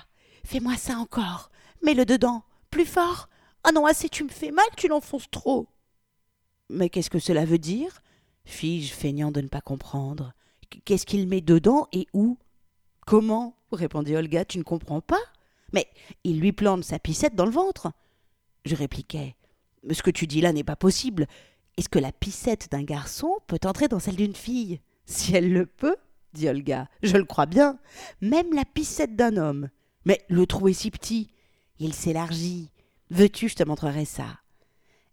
Fais-moi 0.45 0.77
ça 0.77 0.95
encore. 0.97 1.51
Mets-le 1.83 2.05
dedans. 2.05 2.43
Plus 2.71 2.85
fort. 2.85 3.27
Ah 3.65 3.73
non, 3.73 3.85
assez, 3.85 4.07
tu 4.07 4.23
me 4.23 4.29
fais 4.29 4.51
mal, 4.51 4.65
tu 4.77 4.87
l'enfonces 4.87 5.29
trop. 5.29 5.67
Mais 6.69 6.89
qu'est-ce 6.89 7.09
que 7.09 7.19
cela 7.19 7.43
veut 7.43 7.57
dire? 7.57 8.01
Fis-je, 8.45 8.93
feignant 8.93 9.31
de 9.31 9.41
ne 9.41 9.49
pas 9.49 9.59
comprendre. 9.59 10.31
Qu'est-ce 10.85 11.05
qu'il 11.05 11.27
met 11.27 11.41
dedans 11.41 11.89
et 11.91 12.07
où? 12.13 12.37
Comment? 13.05 13.57
répondit 13.73 14.15
Olga, 14.15 14.45
tu 14.45 14.57
ne 14.59 14.63
comprends 14.63 15.01
pas 15.01 15.19
Mais 15.73 15.87
il 16.23 16.39
lui 16.39 16.53
plante 16.53 16.85
sa 16.85 16.99
piscette 16.99 17.35
dans 17.35 17.45
le 17.45 17.51
ventre. 17.51 17.91
Je 18.63 18.75
répliquai. 18.75 19.35
Ce 19.91 20.01
que 20.01 20.11
tu 20.11 20.25
dis 20.25 20.39
là 20.39 20.53
n'est 20.53 20.63
pas 20.63 20.77
possible. 20.77 21.27
Est-ce 21.77 21.89
que 21.89 21.99
la 21.99 22.11
piscette 22.11 22.71
d'un 22.71 22.83
garçon 22.83 23.37
peut 23.45 23.59
entrer 23.65 23.87
dans 23.87 23.99
celle 23.99 24.15
d'une 24.15 24.35
fille? 24.35 24.81
Si 25.05 25.35
elle 25.35 25.53
le 25.53 25.67
peut, 25.67 25.95
dit 26.33 26.49
Olga, 26.49 26.89
je 27.03 27.17
le 27.17 27.25
crois 27.25 27.45
bien. 27.45 27.77
Même 28.19 28.53
la 28.53 28.65
piscette 28.65 29.15
d'un 29.15 29.37
homme. 29.37 29.69
Mais 30.05 30.25
le 30.27 30.45
trou 30.47 30.67
est 30.67 30.73
si 30.73 30.89
petit. 30.89 31.31
Il 31.79 31.93
s'élargit. 31.93 32.71
Veux-tu, 33.11 33.47
je 33.47 33.55
te 33.55 33.63
montrerai 33.63 34.05
ça? 34.05 34.39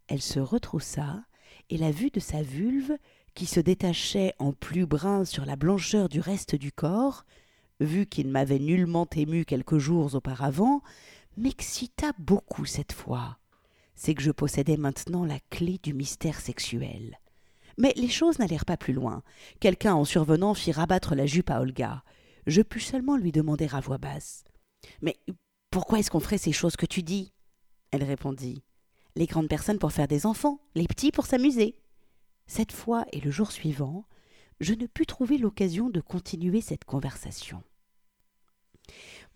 Elle 0.08 0.22
se 0.22 0.40
retroussa, 0.40 1.24
et 1.70 1.76
la 1.76 1.90
vue 1.90 2.10
de 2.10 2.20
sa 2.20 2.42
vulve, 2.42 2.96
qui 3.34 3.46
se 3.46 3.60
détachait 3.60 4.34
en 4.38 4.52
plus 4.52 4.86
brun 4.86 5.24
sur 5.24 5.44
la 5.44 5.56
blancheur 5.56 6.08
du 6.08 6.20
reste 6.20 6.54
du 6.54 6.72
corps, 6.72 7.24
vu 7.80 8.06
qu'il 8.06 8.28
m'avait 8.28 8.58
nullement 8.58 9.06
ému 9.14 9.44
quelques 9.44 9.78
jours 9.78 10.14
auparavant, 10.14 10.82
m'excita 11.36 12.12
beaucoup 12.18 12.64
cette 12.64 12.92
fois. 12.92 13.38
C'est 13.94 14.14
que 14.14 14.22
je 14.22 14.30
possédais 14.30 14.76
maintenant 14.76 15.24
la 15.24 15.38
clé 15.50 15.78
du 15.82 15.94
mystère 15.94 16.40
sexuel. 16.40 17.18
Mais 17.78 17.92
les 17.96 18.08
choses 18.08 18.38
n'allèrent 18.38 18.64
pas 18.64 18.76
plus 18.76 18.92
loin. 18.92 19.22
Quelqu'un 19.60 19.94
en 19.94 20.04
survenant 20.04 20.54
fit 20.54 20.72
rabattre 20.72 21.14
la 21.14 21.26
jupe 21.26 21.50
à 21.50 21.60
Olga. 21.60 22.02
Je 22.46 22.62
pus 22.62 22.80
seulement 22.80 23.16
lui 23.16 23.32
demander 23.32 23.68
à 23.72 23.80
voix 23.80 23.98
basse. 23.98 24.44
Mais 25.02 25.16
pourquoi 25.70 25.98
est-ce 25.98 26.10
qu'on 26.10 26.20
ferait 26.20 26.38
ces 26.38 26.52
choses 26.52 26.76
que 26.76 26.86
tu 26.86 27.02
dis? 27.02 27.32
Elle 27.90 28.04
répondit. 28.04 28.62
Les 29.16 29.26
grandes 29.26 29.48
personnes 29.48 29.78
pour 29.78 29.92
faire 29.92 30.08
des 30.08 30.26
enfants, 30.26 30.60
les 30.74 30.86
petits 30.86 31.12
pour 31.12 31.26
s'amuser. 31.26 31.76
Cette 32.46 32.72
fois 32.72 33.06
et 33.12 33.20
le 33.20 33.30
jour 33.30 33.52
suivant, 33.52 34.06
je 34.60 34.74
ne 34.74 34.86
pus 34.86 35.06
trouver 35.06 35.38
l'occasion 35.38 35.90
de 35.90 36.00
continuer 36.00 36.60
cette 36.60 36.84
conversation. 36.84 37.62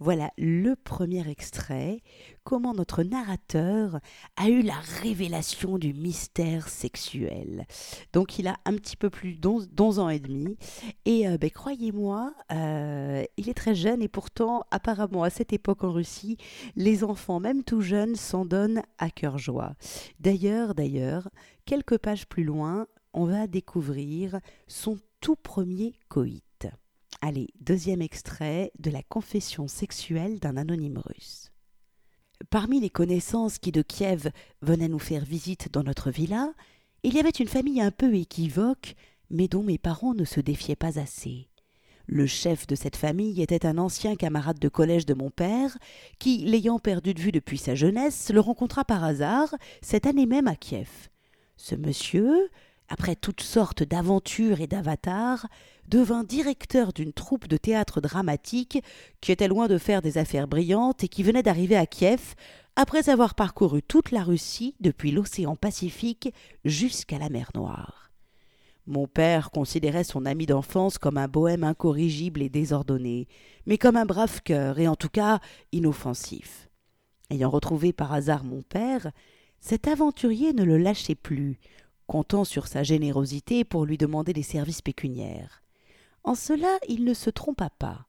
Voilà 0.01 0.31
le 0.39 0.77
premier 0.77 1.29
extrait, 1.29 2.03
comment 2.45 2.73
notre 2.73 3.03
narrateur 3.03 3.99
a 4.37 4.49
eu 4.49 4.63
la 4.63 4.79
révélation 5.03 5.77
du 5.77 5.93
mystère 5.93 6.69
sexuel. 6.69 7.67
Donc 8.13 8.39
il 8.39 8.47
a 8.47 8.57
un 8.65 8.75
petit 8.75 8.97
peu 8.97 9.11
plus 9.11 9.35
d'11 9.35 9.99
ans 9.99 10.09
et 10.09 10.21
demi, 10.21 10.57
et 11.05 11.27
euh, 11.27 11.37
ben, 11.37 11.51
croyez-moi, 11.51 12.33
euh, 12.53 13.25
il 13.37 13.49
est 13.49 13.55
très 13.55 13.75
jeune, 13.75 14.01
et 14.01 14.09
pourtant 14.09 14.63
apparemment 14.71 15.25
à 15.25 15.31
cette 15.31 15.53
époque 15.53 15.83
en 15.83 15.91
Russie, 15.91 16.37
les 16.77 17.03
enfants, 17.03 17.41
même 17.41 17.65
tout 17.65 17.81
jeunes, 17.81 18.15
s'en 18.15 18.45
donnent 18.45 18.83
à 18.99 19.11
cœur 19.11 19.37
joie. 19.37 19.75
D'ailleurs, 20.21 20.77
d'ailleurs, 20.77 21.29
quelques 21.65 21.99
pages 21.99 22.29
plus 22.29 22.45
loin, 22.45 22.87
on 23.15 23.25
va 23.25 23.49
découvrir 23.49 24.39
son 24.69 24.97
tout 25.21 25.37
premier 25.37 25.95
coït. 26.09 26.48
Allez, 27.21 27.49
deuxième 27.61 28.01
extrait 28.01 28.71
de 28.79 28.91
la 28.91 29.03
confession 29.03 29.67
sexuelle 29.67 30.39
d'un 30.39 30.57
anonyme 30.57 30.99
russe. 31.05 31.51
Parmi 32.51 32.79
les 32.81 32.91
connaissances 32.91 33.59
qui 33.59 33.73
de 33.73 33.83
Kiev 33.83 34.31
venaient 34.63 34.89
nous 34.89 35.01
faire 35.01 35.25
visite 35.25 35.73
dans 35.73 35.83
notre 35.83 36.13
villa, 36.13 36.53
il 37.03 37.15
y 37.15 37.19
avait 37.19 37.31
une 37.31 37.49
famille 37.49 37.81
un 37.81 37.91
peu 37.91 38.15
équivoque, 38.15 38.95
mais 39.31 39.49
dont 39.49 39.65
mes 39.65 39.79
parents 39.79 40.15
ne 40.15 40.25
se 40.25 40.41
défiaient 40.41 40.77
pas 40.77 41.01
assez. 41.01 41.49
Le 42.07 42.27
chef 42.27 42.67
de 42.69 42.77
cette 42.77 42.97
famille 42.97 43.43
était 43.43 43.67
un 43.67 43.79
ancien 43.79 44.15
camarade 44.15 44.61
de 44.61 44.69
collège 44.69 45.05
de 45.05 45.15
mon 45.15 45.31
père, 45.31 45.77
qui, 46.21 46.39
l'ayant 46.39 46.79
perdu 46.79 47.15
de 47.15 47.21
vue 47.21 47.33
depuis 47.33 47.59
sa 47.59 47.75
jeunesse, 47.75 48.31
le 48.33 48.41
rencontra 48.41 48.85
par 48.85 49.03
hasard, 49.03 49.55
cette 49.83 50.07
année 50.07 50.27
même 50.27 50.47
à 50.47 50.55
Kiev. 50.55 50.89
Ce 51.57 51.75
monsieur, 51.75 52.49
après 52.89 53.17
toutes 53.17 53.43
sortes 53.43 53.83
d'aventures 53.83 54.61
et 54.61 54.67
d'avatars, 54.67 55.47
devint 55.89 56.25
directeur 56.25 56.93
d'une 56.93 57.13
troupe 57.13 57.49
de 57.49 57.57
théâtre 57.57 58.01
dramatique 58.01 58.83
qui 59.21 59.33
était 59.33 59.49
loin 59.49 59.69
de 59.69 59.79
faire 59.79 60.03
des 60.03 60.19
affaires 60.19 60.49
brillantes 60.49 61.05
et 61.05 61.09
qui 61.09 61.23
venait 61.23 61.43
d'arriver 61.43 61.77
à 61.77 61.87
Kiev 61.87 62.35
après 62.77 63.09
avoir 63.09 63.35
parcouru 63.35 63.83
toute 63.83 64.11
la 64.11 64.23
Russie 64.23 64.75
depuis 64.81 65.11
l'océan 65.11 65.57
Pacifique 65.57 66.33
jusqu'à 66.65 67.19
la 67.19 67.29
mer 67.29 67.51
Noire. 67.55 68.11
Mon 68.87 69.07
père 69.07 69.51
considérait 69.51 70.05
son 70.05 70.25
ami 70.25 70.47
d'enfance 70.47 70.97
comme 70.97 71.19
un 71.19 71.29
bohème 71.29 71.65
incorrigible 71.65 72.41
et 72.41 72.49
désordonné, 72.49 73.29
mais 73.67 73.77
comme 73.77 73.97
un 73.97 74.07
brave 74.07 74.41
cœur 74.43 74.79
et 74.79 74.89
en 74.89 74.97
tout 74.97 75.11
cas 75.11 75.41
inoffensif. 75.73 76.71
Ayant 77.29 77.51
retrouvé 77.51 77.93
par 77.93 78.15
hasard 78.15 78.45
mon 78.45 78.63
père, 78.63 79.11
cet 79.61 79.89
aventurier 79.89 80.55
ne 80.55 80.65
le 80.65 80.79
lâchait 80.79 81.15
plus, 81.15 81.59
comptant 82.09 82.45
sur 82.45 82.67
sa 82.67 82.83
générosité 82.83 83.63
pour 83.63 83.85
lui 83.85 83.99
demander 83.99 84.33
des 84.33 84.43
services 84.43 84.83
pécuniaires. 84.83 85.63
En 86.25 86.35
cela, 86.35 86.79
il 86.89 87.05
ne 87.05 87.15
se 87.15 87.31
trompa 87.31 87.71
pas. 87.71 88.09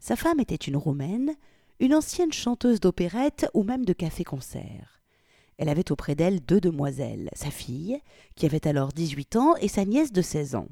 Sa 0.00 0.16
femme 0.16 0.40
était 0.40 0.56
une 0.56 0.76
Roumaine, 0.76 1.36
une 1.78 1.94
ancienne 1.94 2.32
chanteuse 2.32 2.80
d'opérette 2.80 3.48
ou 3.54 3.62
même 3.62 3.84
de 3.84 3.92
café-concert. 3.92 5.02
Elle 5.58 5.68
avait 5.68 5.92
auprès 5.92 6.14
d'elle 6.14 6.40
deux 6.40 6.60
demoiselles, 6.60 7.30
sa 7.34 7.50
fille, 7.50 8.00
qui 8.34 8.46
avait 8.46 8.66
alors 8.66 8.92
dix-huit 8.92 9.36
ans, 9.36 9.54
et 9.56 9.68
sa 9.68 9.84
nièce 9.84 10.12
de 10.12 10.22
seize 10.22 10.54
ans. 10.54 10.68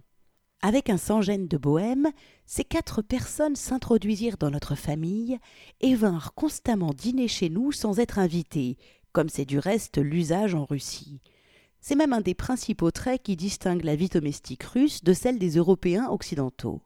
Avec 0.63 0.89
un 0.89 0.97
sans-gêne 0.97 1.47
de 1.47 1.59
bohème, 1.59 2.09
ces 2.47 2.65
quatre 2.65 3.03
personnes 3.03 3.57
s'introduisirent 3.57 4.39
dans 4.39 4.51
notre 4.51 4.75
famille 4.75 5.39
et 5.81 5.95
vinrent 5.95 6.33
constamment 6.35 6.95
dîner 6.95 7.29
chez 7.29 7.51
nous 7.51 7.73
sans 7.73 7.99
être 7.99 8.19
invitées, 8.19 8.79
comme 9.13 9.29
c'est 9.29 9.45
du 9.45 9.59
reste 9.59 9.99
l'usage 9.99 10.55
en 10.55 10.65
Russie. 10.65 11.21
C'est 11.87 11.97
même 11.97 12.15
un 12.15 12.23
des 12.23 12.33
principaux 12.33 12.91
traits 12.91 13.23
qui 13.23 13.37
distinguent 13.37 13.85
la 13.85 13.95
vie 13.95 14.09
domestique 14.09 14.63
russe 14.63 15.05
de 15.05 15.13
celle 15.13 15.39
des 15.39 15.57
Européens 15.57 16.09
occidentaux. 16.09 16.81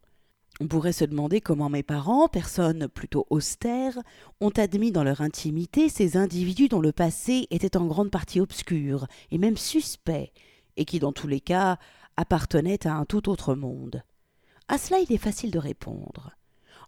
On 0.60 0.66
pourrait 0.66 0.90
se 0.90 1.04
demander 1.04 1.40
comment 1.40 1.70
mes 1.70 1.84
parents, 1.84 2.26
personnes 2.26 2.88
plutôt 2.88 3.24
austères, 3.30 3.96
ont 4.40 4.50
admis 4.50 4.90
dans 4.90 5.04
leur 5.04 5.20
intimité 5.20 5.88
ces 5.88 6.16
individus 6.16 6.66
dont 6.66 6.80
le 6.80 6.90
passé 6.90 7.46
était 7.50 7.76
en 7.76 7.86
grande 7.86 8.10
partie 8.10 8.40
obscur 8.40 9.06
et 9.30 9.38
même 9.38 9.56
suspect, 9.56 10.32
et 10.76 10.84
qui 10.84 10.98
dans 10.98 11.12
tous 11.12 11.28
les 11.28 11.38
cas 11.38 11.78
appartenaient 12.16 12.84
à 12.84 12.94
un 12.94 13.04
tout 13.04 13.28
autre 13.28 13.54
monde. 13.54 14.02
À 14.66 14.78
cela 14.78 14.98
il 14.98 15.12
est 15.12 15.16
facile 15.16 15.52
de 15.52 15.60
répondre. 15.60 16.32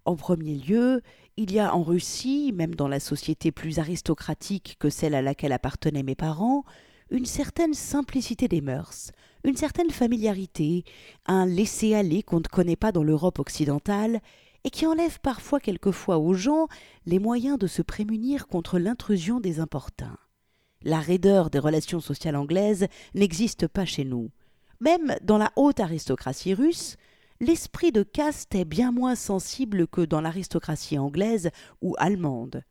En 0.05 0.17
premier 0.17 0.57
lieu, 0.57 1.01
il 1.37 1.53
y 1.53 1.61
a 1.61 1.77
en 1.77 1.85
Russie, 1.85 2.53
même 2.53 2.75
dans 2.75 2.89
la 2.89 2.99
société 2.99 3.53
plus 3.53 3.79
aristocratique 3.79 4.79
que 4.81 4.91
celle 4.91 5.15
à 5.15 5.23
laquelle 5.23 5.53
appartenaient 5.53 6.03
mes 6.03 6.17
parents, 6.17 6.65
une 7.11 7.27
certaine 7.27 7.75
simplicité 7.75 8.49
des 8.49 8.61
mœurs, 8.61 9.11
une 9.45 9.57
certaine 9.57 9.91
familiarité, 9.91 10.85
un 11.27 11.47
laisser-aller 11.47 12.23
qu'on 12.23 12.39
ne 12.39 12.45
connaît 12.45 12.77
pas 12.77 12.93
dans 12.93 13.03
l'Europe 13.03 13.39
occidentale, 13.39 14.21
et 14.65 14.71
qui 14.71 14.87
enlève 14.87 15.21
parfois 15.21 15.61
quelquefois 15.61 16.19
aux 16.19 16.35
gens 16.35 16.69
les 17.07 17.19
moyens 17.19 17.59
de 17.59 17.67
se 17.67 17.83
prémunir 17.83 18.47
contre 18.47 18.79
l'intrusion 18.79 19.41
des 19.41 19.59
importuns. 19.59 20.19
La 20.83 21.01
raideur 21.01 21.51
des 21.51 21.59
relations 21.59 22.01
sociales 22.01 22.37
anglaises 22.37 22.87
n'existe 23.15 23.67
pas 23.67 23.85
chez 23.85 24.05
nous. 24.05 24.31
Même 24.81 25.17
dans 25.23 25.39
la 25.39 25.53
haute 25.57 25.81
aristocratie 25.81 26.55
russe, 26.55 26.97
l'esprit 27.41 27.93
de 27.93 28.03
caste 28.03 28.55
est 28.55 28.65
bien 28.65 28.93
moins 28.93 29.15
sensible 29.15 29.87
que 29.87 30.03
dans 30.03 30.21
l'aristocratie 30.21 30.99
anglaise 30.99 31.51
ou 31.83 31.95
allemande. 31.99 32.63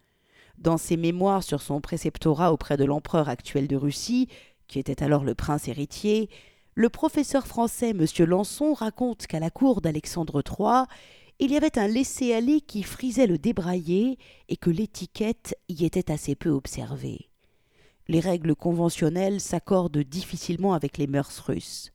Dans 0.59 0.77
ses 0.77 0.97
mémoires 0.97 1.43
sur 1.43 1.61
son 1.61 1.79
préceptorat 1.79 2.51
auprès 2.51 2.75
de 2.75 2.83
l'empereur 2.83 3.29
actuel 3.29 3.67
de 3.67 3.77
Russie, 3.77 4.27
qui 4.67 4.77
était 4.77 5.01
alors 5.01 5.23
le 5.23 5.33
prince 5.33 5.69
héritier, 5.69 6.29
le 6.75 6.89
professeur 6.89 7.47
français 7.47 7.91
M. 7.91 8.05
Lançon 8.25 8.73
raconte 8.73 9.25
qu'à 9.25 9.39
la 9.39 9.49
cour 9.49 9.79
d'Alexandre 9.79 10.43
III, 10.45 10.85
il 11.39 11.51
y 11.51 11.57
avait 11.57 11.79
un 11.79 11.87
laisser-aller 11.87 12.59
qui 12.59 12.83
frisait 12.83 13.25
le 13.25 13.37
débraillé 13.37 14.17
et 14.49 14.57
que 14.57 14.69
l'étiquette 14.69 15.55
y 15.69 15.85
était 15.85 16.11
assez 16.11 16.35
peu 16.35 16.49
observée. 16.49 17.29
Les 18.09 18.19
règles 18.19 18.55
conventionnelles 18.55 19.39
s'accordent 19.39 19.99
difficilement 19.99 20.73
avec 20.73 20.97
les 20.97 21.07
mœurs 21.07 21.39
russes. 21.45 21.93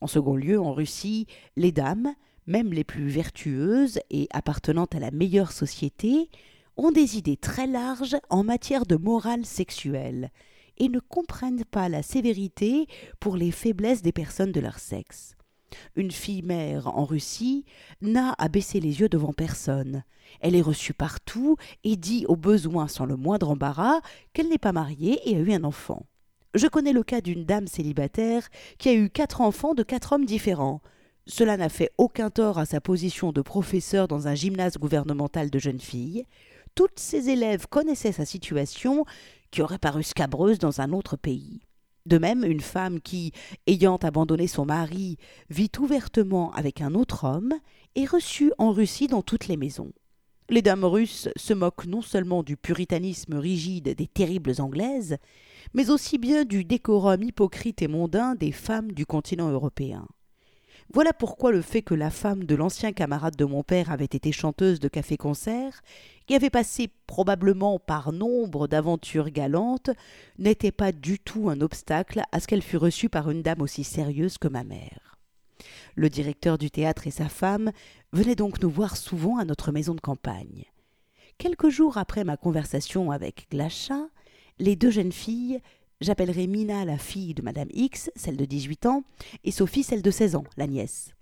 En 0.00 0.06
second 0.06 0.36
lieu, 0.36 0.60
en 0.60 0.72
Russie, 0.72 1.26
les 1.56 1.72
dames, 1.72 2.14
même 2.46 2.72
les 2.72 2.84
plus 2.84 3.08
vertueuses 3.08 3.98
et 4.10 4.28
appartenant 4.32 4.86
à 4.92 5.00
la 5.00 5.10
meilleure 5.10 5.50
société, 5.50 6.28
ont 6.76 6.90
des 6.90 7.16
idées 7.16 7.36
très 7.36 7.66
larges 7.66 8.16
en 8.30 8.44
matière 8.44 8.86
de 8.86 8.96
morale 8.96 9.44
sexuelle 9.44 10.30
et 10.78 10.88
ne 10.88 10.98
comprennent 10.98 11.64
pas 11.64 11.88
la 11.88 12.02
sévérité 12.02 12.86
pour 13.20 13.36
les 13.36 13.50
faiblesses 13.50 14.02
des 14.02 14.12
personnes 14.12 14.52
de 14.52 14.60
leur 14.60 14.78
sexe. 14.78 15.36
Une 15.96 16.10
fille 16.10 16.42
mère 16.42 16.88
en 16.88 17.04
Russie 17.04 17.64
n'a 18.00 18.34
à 18.38 18.48
baisser 18.48 18.80
les 18.80 19.00
yeux 19.00 19.08
devant 19.08 19.32
personne. 19.32 20.04
Elle 20.40 20.54
est 20.54 20.62
reçue 20.62 20.94
partout 20.94 21.56
et 21.84 21.96
dit 21.96 22.26
au 22.28 22.36
besoin 22.36 22.88
sans 22.88 23.06
le 23.06 23.16
moindre 23.16 23.50
embarras 23.50 24.00
qu'elle 24.32 24.48
n'est 24.48 24.58
pas 24.58 24.72
mariée 24.72 25.20
et 25.28 25.36
a 25.36 25.40
eu 25.40 25.52
un 25.52 25.64
enfant. 25.64 26.06
Je 26.54 26.68
connais 26.68 26.92
le 26.92 27.02
cas 27.02 27.20
d'une 27.20 27.44
dame 27.44 27.66
célibataire 27.66 28.48
qui 28.78 28.88
a 28.88 28.94
eu 28.94 29.10
quatre 29.10 29.40
enfants 29.40 29.74
de 29.74 29.82
quatre 29.82 30.12
hommes 30.12 30.24
différents. 30.24 30.80
Cela 31.26 31.56
n'a 31.56 31.68
fait 31.68 31.90
aucun 31.98 32.30
tort 32.30 32.58
à 32.58 32.66
sa 32.66 32.80
position 32.80 33.32
de 33.32 33.40
professeur 33.40 34.08
dans 34.08 34.28
un 34.28 34.34
gymnase 34.34 34.76
gouvernemental 34.76 35.50
de 35.50 35.58
jeunes 35.58 35.80
filles. 35.80 36.26
Toutes 36.74 36.98
ses 36.98 37.30
élèves 37.30 37.66
connaissaient 37.68 38.12
sa 38.12 38.24
situation, 38.24 39.04
qui 39.50 39.62
aurait 39.62 39.78
paru 39.78 40.02
scabreuse 40.02 40.58
dans 40.58 40.80
un 40.80 40.92
autre 40.92 41.16
pays. 41.16 41.60
De 42.06 42.18
même, 42.18 42.44
une 42.44 42.60
femme 42.60 43.00
qui, 43.00 43.32
ayant 43.66 43.96
abandonné 43.96 44.48
son 44.48 44.66
mari, 44.66 45.16
vit 45.48 45.70
ouvertement 45.78 46.52
avec 46.52 46.80
un 46.80 46.94
autre 46.94 47.24
homme, 47.24 47.54
est 47.94 48.04
reçue 48.04 48.52
en 48.58 48.72
Russie 48.72 49.06
dans 49.06 49.22
toutes 49.22 49.46
les 49.46 49.56
maisons. 49.56 49.92
Les 50.50 50.60
dames 50.60 50.84
russes 50.84 51.28
se 51.36 51.54
moquent 51.54 51.86
non 51.86 52.02
seulement 52.02 52.42
du 52.42 52.56
puritanisme 52.56 53.34
rigide 53.34 53.94
des 53.94 54.06
terribles 54.06 54.60
anglaises, 54.60 55.16
mais 55.72 55.90
aussi 55.90 56.18
bien 56.18 56.44
du 56.44 56.64
décorum 56.64 57.22
hypocrite 57.22 57.80
et 57.80 57.88
mondain 57.88 58.34
des 58.34 58.52
femmes 58.52 58.92
du 58.92 59.06
continent 59.06 59.50
européen. 59.50 60.06
Voilà 60.92 61.12
pourquoi 61.12 61.50
le 61.50 61.62
fait 61.62 61.82
que 61.82 61.94
la 61.94 62.10
femme 62.10 62.44
de 62.44 62.54
l'ancien 62.54 62.92
camarade 62.92 63.36
de 63.36 63.44
mon 63.44 63.62
père 63.62 63.90
avait 63.90 64.04
été 64.04 64.32
chanteuse 64.32 64.80
de 64.80 64.88
café-concert, 64.88 65.80
qui 66.26 66.34
avait 66.34 66.50
passé 66.50 66.88
probablement 67.06 67.78
par 67.78 68.12
nombre 68.12 68.68
d'aventures 68.68 69.30
galantes, 69.30 69.90
n'était 70.38 70.72
pas 70.72 70.92
du 70.92 71.18
tout 71.18 71.48
un 71.48 71.60
obstacle 71.60 72.22
à 72.32 72.40
ce 72.40 72.46
qu'elle 72.46 72.62
fût 72.62 72.76
reçue 72.76 73.08
par 73.08 73.30
une 73.30 73.42
dame 73.42 73.62
aussi 73.62 73.82
sérieuse 73.82 74.38
que 74.38 74.48
ma 74.48 74.64
mère. 74.64 75.18
Le 75.94 76.10
directeur 76.10 76.58
du 76.58 76.70
théâtre 76.70 77.06
et 77.06 77.12
sa 77.12 77.28
femme 77.28 77.72
venaient 78.12 78.34
donc 78.34 78.60
nous 78.62 78.70
voir 78.70 78.96
souvent 78.96 79.38
à 79.38 79.44
notre 79.44 79.72
maison 79.72 79.94
de 79.94 80.00
campagne. 80.00 80.64
Quelques 81.38 81.68
jours 81.68 81.98
après 81.98 82.24
ma 82.24 82.36
conversation 82.36 83.10
avec 83.10 83.48
Glacha, 83.50 84.08
les 84.58 84.76
deux 84.76 84.90
jeunes 84.90 85.12
filles 85.12 85.60
J'appellerai 86.04 86.46
Mina 86.46 86.84
la 86.84 86.98
fille 86.98 87.32
de 87.32 87.40
Madame 87.40 87.70
X, 87.72 88.10
celle 88.14 88.36
de 88.36 88.44
18 88.44 88.84
ans, 88.84 89.04
et 89.42 89.50
Sophie 89.50 89.82
celle 89.82 90.02
de 90.02 90.10
16 90.10 90.36
ans, 90.36 90.44
la 90.58 90.66
nièce. 90.66 91.14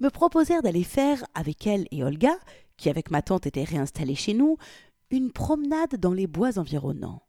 Me 0.00 0.08
proposèrent 0.08 0.60
d'aller 0.60 0.82
faire, 0.82 1.24
avec 1.34 1.68
elle 1.68 1.86
et 1.92 2.02
Olga, 2.02 2.36
qui 2.76 2.90
avec 2.90 3.12
ma 3.12 3.22
tante 3.22 3.46
était 3.46 3.62
réinstallée 3.62 4.16
chez 4.16 4.34
nous, 4.34 4.56
une 5.12 5.30
promenade 5.30 6.00
dans 6.00 6.12
les 6.12 6.26
bois 6.26 6.58
environnants. 6.58 7.22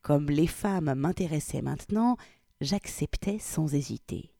Comme 0.00 0.30
les 0.30 0.46
femmes 0.46 0.94
m'intéressaient 0.94 1.60
maintenant, 1.60 2.16
j'acceptais 2.62 3.38
sans 3.38 3.74
hésiter. 3.74 4.32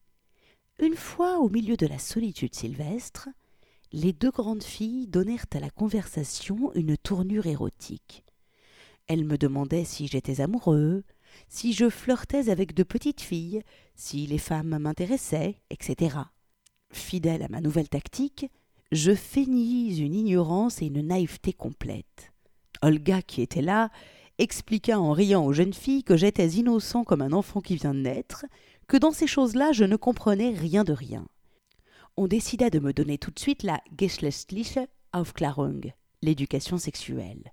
Une 0.79 0.97
fois 0.97 1.41
au 1.41 1.51
milieu 1.51 1.77
de 1.77 1.87
la 1.87 1.99
solitude 1.99 2.55
sylvestre, 2.55 3.29
les 3.93 4.15
deux 4.15 4.31
grandes 4.31 4.65
filles 4.65 5.09
donnèrent 5.09 5.45
à 5.53 5.61
la 5.61 5.69
conversation 5.69 6.73
une 6.75 6.97
tournure 6.97 7.45
érotique. 7.45 8.25
Elles 9.09 9.27
me 9.27 9.37
demandaient 9.37 9.85
si 9.85 10.07
j'étais 10.07 10.41
amoureux, 10.41 11.05
si 11.49 11.73
je 11.73 11.89
flirtais 11.89 12.51
avec 12.51 12.75
de 12.75 12.83
petites 12.83 13.21
filles, 13.21 13.63
si 13.95 14.27
les 14.27 14.39
femmes 14.39 14.79
m'intéressaient, 14.79 15.61
etc. 15.71 16.17
Fidèle 16.93 17.43
à 17.43 17.49
ma 17.49 17.61
nouvelle 17.61 17.89
tactique, 17.89 18.47
je 18.93 19.15
feignis 19.15 19.99
une 19.99 20.15
ignorance 20.15 20.83
et 20.83 20.87
une 20.87 21.07
naïveté 21.07 21.53
complète. 21.53 22.33
Olga, 22.83 23.23
qui 23.23 23.43
était 23.43 23.63
là, 23.63 23.91
expliqua 24.39 24.99
en 24.99 25.13
riant 25.13 25.45
aux 25.45 25.53
jeunes 25.53 25.75
filles 25.75 26.03
que 26.03 26.17
j'étais 26.17 26.49
innocent 26.49 27.05
comme 27.05 27.23
un 27.23 27.33
enfant 27.33 27.61
qui 27.61 27.77
vient 27.77 27.95
de 27.95 28.01
naître, 28.01 28.47
que 28.89 28.97
dans 28.97 29.13
ces 29.13 29.27
choses-là 29.27 29.73
je 29.73 29.85
ne 29.85 29.97
comprenais 29.97 30.51
rien 30.51 30.83
de 30.83 30.93
rien. 30.93 31.27
On 32.17 32.27
décida 32.27 32.71
de 32.71 32.81
me 32.81 32.93
donner 32.93 33.19
tout 33.19 33.31
de 33.31 33.39
suite 33.39 33.63
la 33.63 33.81
Geschlechtliche 33.97 34.79
Aufklärung, 35.13 35.93
l'éducation 36.23 36.79
sexuelle. 36.79 37.53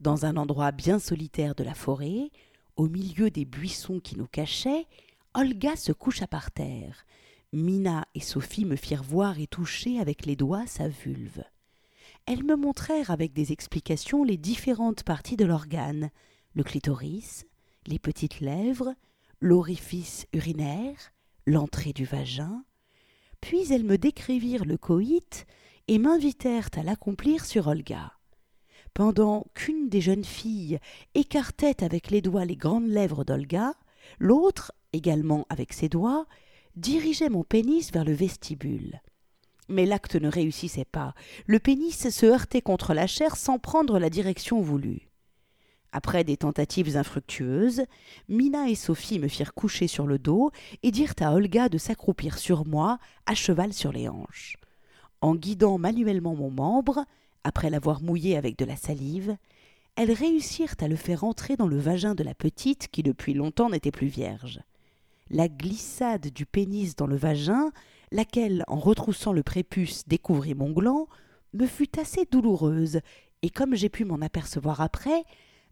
Dans 0.00 0.24
un 0.24 0.36
endroit 0.36 0.72
bien 0.72 0.98
solitaire 0.98 1.54
de 1.54 1.62
la 1.62 1.74
forêt, 1.74 2.30
au 2.76 2.88
milieu 2.88 3.30
des 3.30 3.44
buissons 3.44 4.00
qui 4.00 4.16
nous 4.16 4.26
cachaient, 4.26 4.86
Olga 5.34 5.76
se 5.76 5.92
coucha 5.92 6.26
par 6.26 6.50
terre. 6.50 7.04
Mina 7.52 8.06
et 8.14 8.20
Sophie 8.20 8.64
me 8.64 8.76
firent 8.76 9.02
voir 9.02 9.38
et 9.38 9.46
toucher 9.46 9.98
avec 9.98 10.24
les 10.26 10.36
doigts 10.36 10.66
sa 10.66 10.88
vulve. 10.88 11.44
Elles 12.26 12.44
me 12.44 12.56
montrèrent 12.56 13.10
avec 13.10 13.32
des 13.32 13.52
explications 13.52 14.24
les 14.24 14.36
différentes 14.36 15.02
parties 15.02 15.36
de 15.36 15.44
l'organe, 15.44 16.10
le 16.54 16.62
clitoris, 16.62 17.44
les 17.86 17.98
petites 17.98 18.40
lèvres, 18.40 18.94
l'orifice 19.40 20.26
urinaire, 20.32 21.12
l'entrée 21.46 21.92
du 21.92 22.04
vagin. 22.04 22.64
Puis 23.40 23.72
elles 23.72 23.84
me 23.84 23.98
décrivirent 23.98 24.64
le 24.64 24.78
coït 24.78 25.46
et 25.88 25.98
m'invitèrent 25.98 26.70
à 26.76 26.82
l'accomplir 26.82 27.44
sur 27.44 27.66
Olga 27.66 28.12
pendant 28.94 29.46
qu'une 29.54 29.88
des 29.88 30.00
jeunes 30.00 30.24
filles 30.24 30.78
écartait 31.14 31.82
avec 31.82 32.10
les 32.10 32.20
doigts 32.20 32.44
les 32.44 32.56
grandes 32.56 32.88
lèvres 32.88 33.24
d'Olga, 33.24 33.74
l'autre, 34.18 34.72
également 34.92 35.46
avec 35.48 35.72
ses 35.72 35.88
doigts, 35.88 36.26
dirigeait 36.76 37.28
mon 37.28 37.44
pénis 37.44 37.92
vers 37.92 38.04
le 38.04 38.12
vestibule. 38.12 39.00
Mais 39.68 39.86
l'acte 39.86 40.16
ne 40.16 40.28
réussissait 40.28 40.84
pas. 40.84 41.14
Le 41.46 41.58
pénis 41.58 42.08
se 42.08 42.26
heurtait 42.26 42.62
contre 42.62 42.94
la 42.94 43.06
chair 43.06 43.36
sans 43.36 43.58
prendre 43.58 43.98
la 43.98 44.10
direction 44.10 44.60
voulue. 44.60 45.08
Après 45.92 46.24
des 46.24 46.38
tentatives 46.38 46.96
infructueuses, 46.96 47.84
Mina 48.28 48.68
et 48.68 48.74
Sophie 48.74 49.18
me 49.18 49.28
firent 49.28 49.54
coucher 49.54 49.86
sur 49.86 50.06
le 50.06 50.18
dos 50.18 50.50
et 50.82 50.90
dirent 50.90 51.14
à 51.20 51.34
Olga 51.34 51.68
de 51.68 51.78
s'accroupir 51.78 52.38
sur 52.38 52.66
moi, 52.66 52.98
à 53.26 53.34
cheval 53.34 53.72
sur 53.74 53.92
les 53.92 54.08
hanches. 54.08 54.56
En 55.20 55.34
guidant 55.34 55.78
manuellement 55.78 56.34
mon 56.34 56.50
membre, 56.50 57.04
après 57.44 57.70
l'avoir 57.70 58.02
mouillé 58.02 58.36
avec 58.36 58.56
de 58.58 58.64
la 58.64 58.76
salive, 58.76 59.36
elles 59.96 60.12
réussirent 60.12 60.74
à 60.80 60.88
le 60.88 60.96
faire 60.96 61.24
entrer 61.24 61.56
dans 61.56 61.66
le 61.66 61.78
vagin 61.78 62.14
de 62.14 62.22
la 62.22 62.34
petite 62.34 62.88
qui 62.88 63.02
depuis 63.02 63.34
longtemps 63.34 63.70
n'était 63.70 63.90
plus 63.90 64.06
vierge. 64.06 64.60
La 65.30 65.48
glissade 65.48 66.28
du 66.28 66.46
pénis 66.46 66.96
dans 66.96 67.06
le 67.06 67.16
vagin, 67.16 67.72
laquelle, 68.10 68.64
en 68.68 68.78
retroussant 68.78 69.32
le 69.32 69.42
prépuce, 69.42 70.04
découvrit 70.06 70.54
mon 70.54 70.70
gland, 70.70 71.08
me 71.52 71.66
fut 71.66 71.98
assez 71.98 72.26
douloureuse, 72.30 73.00
et 73.42 73.50
comme 73.50 73.74
j'ai 73.74 73.88
pu 73.88 74.04
m'en 74.04 74.20
apercevoir 74.20 74.80
après, 74.80 75.24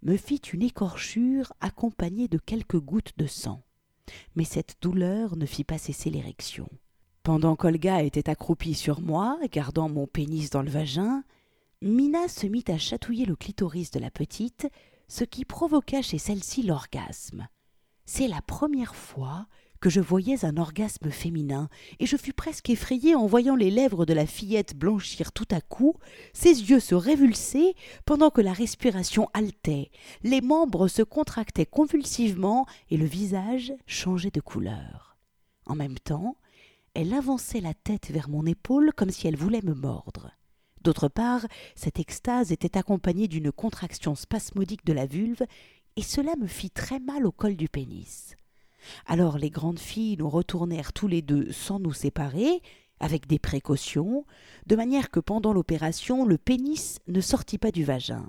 me 0.03 0.17
fit 0.17 0.41
une 0.53 0.63
écorchure 0.63 1.53
accompagnée 1.61 2.29
de 2.29 2.39
quelques 2.39 2.81
gouttes 2.81 3.13
de 3.17 3.27
sang. 3.27 3.63
Mais 4.35 4.45
cette 4.45 4.77
douleur 4.81 5.37
ne 5.37 5.47
fit 5.47 5.65
pas 5.65 5.79
cesser 5.79 6.11
l'érection. 6.11 6.69
Pendant 7.23 7.55
qu'Olga 7.55 8.03
était 8.03 8.31
accroupie 8.31 8.75
sur 8.75 9.01
moi, 9.01 9.39
gardant 9.53 9.89
mon 9.89 10.07
pénis 10.07 10.51
dans 10.51 10.63
le 10.63 10.71
vagin, 10.71 11.23
Mina 11.83 12.29
se 12.29 12.47
mit 12.47 12.65
à 12.69 12.77
chatouiller 12.77 13.25
le 13.25 13.37
clitoris 13.37 13.91
de 13.91 13.99
la 13.99 14.11
petite, 14.11 14.69
ce 15.09 15.25
qui 15.25 15.47
provoqua 15.47 16.03
chez 16.03 16.19
celle-ci 16.19 16.63
l'orgasme. 16.63 17.49
C'est 18.05 18.29
la 18.29 18.43
première 18.43 18.95
fois 18.95 19.47
que 19.81 19.89
je 19.89 20.01
voyais 20.01 20.45
un 20.45 20.59
orgasme 20.59 21.11
féminin, 21.11 21.71
et 21.99 22.05
je 22.05 22.19
fus 22.19 22.35
presque 22.35 22.69
effrayée 22.69 23.15
en 23.15 23.27
voyant 23.27 23.57
les 23.57 23.71
lèvres 23.71 24.05
de 24.05 24.13
la 24.13 24.27
fillette 24.27 24.77
blanchir 24.77 25.33
tout 25.33 25.49
à 25.51 25.63
coup, 25.63 25.95
ses 26.35 26.69
yeux 26.71 26.81
se 26.81 26.95
révulser 26.95 27.75
pendant 28.05 28.29
que 28.29 28.43
la 28.43 28.53
respiration 28.53 29.31
haletait, 29.33 29.91
les 30.23 30.43
membres 30.43 30.87
se 30.87 31.01
contractaient 31.01 31.65
convulsivement 31.65 32.67
et 32.91 32.99
le 32.99 33.07
visage 33.07 33.73
changeait 33.87 34.31
de 34.31 34.43
couleur. 34.43 35.17
En 35.65 35.77
même 35.77 35.99
temps, 35.99 36.37
elle 36.93 37.15
avançait 37.15 37.63
la 37.63 37.73
tête 37.73 38.11
vers 38.11 38.29
mon 38.29 38.45
épaule 38.45 38.93
comme 38.95 39.11
si 39.11 39.29
elle 39.29 39.37
voulait 39.37 39.63
me 39.63 39.73
mordre. 39.73 40.31
D'autre 40.83 41.09
part, 41.09 41.47
cette 41.75 42.01
extase 42.01 42.53
était 42.53 42.79
accompagnée 42.79 43.29
d'une 43.29 43.53
contraction 43.53 44.15
spasmodique 44.15 44.85
de 44.87 44.93
la 44.93 45.07
vulve, 45.07 45.43
et 45.97 46.03
cela 46.03 46.35
me 46.37 46.47
fit 46.47 46.71
très 46.71 47.01
mal 47.01 47.27
au 47.27 47.33
col 47.33 47.57
du 47.57 47.69
pénis. 47.69 48.37
Alors 49.07 49.37
les 49.37 49.51
grandes 49.51 49.79
filles 49.79 50.17
nous 50.19 50.31
retournèrent 50.31 50.93
tous 50.93 51.09
les 51.09 51.23
deux 51.23 51.53
sans 51.53 51.79
nous 51.79 51.93
séparer, 51.93 52.63
avec 52.99 53.27
des 53.27 53.39
précautions, 53.39 54.25
de 54.67 54.77
manière 54.77 55.11
que 55.11 55.21
pendant 55.21 55.53
l'opération 55.53 56.25
le 56.25 56.39
pénis 56.39 56.99
ne 57.09 57.21
sortit 57.21 57.59
pas 57.59 57.71
du 57.71 57.85
vagin. 57.85 58.29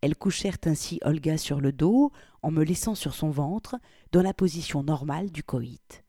Elles 0.00 0.16
couchèrent 0.16 0.58
ainsi 0.66 0.98
Olga 1.02 1.38
sur 1.38 1.60
le 1.60 1.72
dos, 1.72 2.12
en 2.42 2.50
me 2.50 2.62
laissant 2.62 2.94
sur 2.94 3.14
son 3.14 3.30
ventre, 3.30 3.76
dans 4.12 4.22
la 4.22 4.34
position 4.34 4.82
normale 4.82 5.30
du 5.30 5.42
coït. 5.42 6.04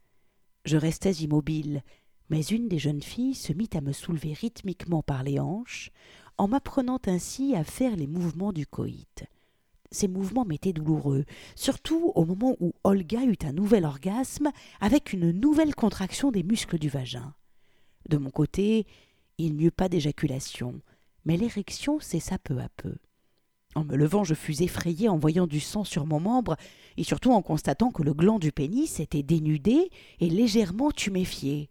Je 0.66 0.76
restais 0.78 1.14
immobile, 1.14 1.82
mais 2.30 2.42
une 2.44 2.68
des 2.68 2.80
jeunes 2.80 3.02
filles 3.02 3.36
se 3.36 3.54
mit 3.54 3.70
à 3.74 3.82
me 3.82 3.92
soulever 3.92 4.34
rythmiquement 4.34 5.04
par 5.04 5.24
les 5.24 5.40
hanches, 5.40 5.92
en 6.38 6.48
m'apprenant 6.48 7.00
ainsi 7.08 7.56
à 7.56 7.64
faire 7.64 7.96
les 7.96 8.08
mouvements 8.08 8.54
du 8.54 8.66
coït. 8.66 9.26
Ces 9.92 10.08
mouvements 10.08 10.46
m'étaient 10.46 10.74
douloureux, 10.74 11.26
surtout 11.56 12.12
au 12.16 12.26
moment 12.26 12.58
où 12.60 12.74
Olga 12.84 13.24
eut 13.24 13.38
un 13.44 13.54
nouvel 13.54 13.86
orgasme 13.86 14.52
avec 14.82 15.14
une 15.14 15.32
nouvelle 15.32 15.76
contraction 15.76 16.32
des 16.32 16.44
muscles 16.44 16.80
du 16.80 16.90
vagin. 16.90 17.34
De 18.10 18.18
mon 18.18 18.30
côté, 18.30 18.86
il 19.38 19.56
n'y 19.56 19.66
eut 19.66 19.72
pas 19.72 19.90
d'éjaculation, 19.90 20.82
mais 21.24 21.38
l'érection 21.38 22.00
cessa 22.00 22.38
peu 22.38 22.60
à 22.60 22.70
peu. 22.70 22.96
En 23.76 23.84
me 23.84 23.96
levant, 23.96 24.24
je 24.24 24.36
fus 24.36 24.62
effrayée 24.62 25.10
en 25.10 25.18
voyant 25.18 25.48
du 25.48 25.60
sang 25.60 25.84
sur 25.84 26.06
mon 26.06 26.20
membre, 26.20 26.56
et 26.98 27.04
surtout 27.04 27.32
en 27.32 27.42
constatant 27.42 27.92
que 27.92 28.04
le 28.04 28.14
gland 28.14 28.40
du 28.40 28.52
pénis 28.52 29.00
était 29.00 29.24
dénudé 29.24 29.90
et 30.20 30.30
légèrement 30.30 30.92
tuméfié. 30.92 31.70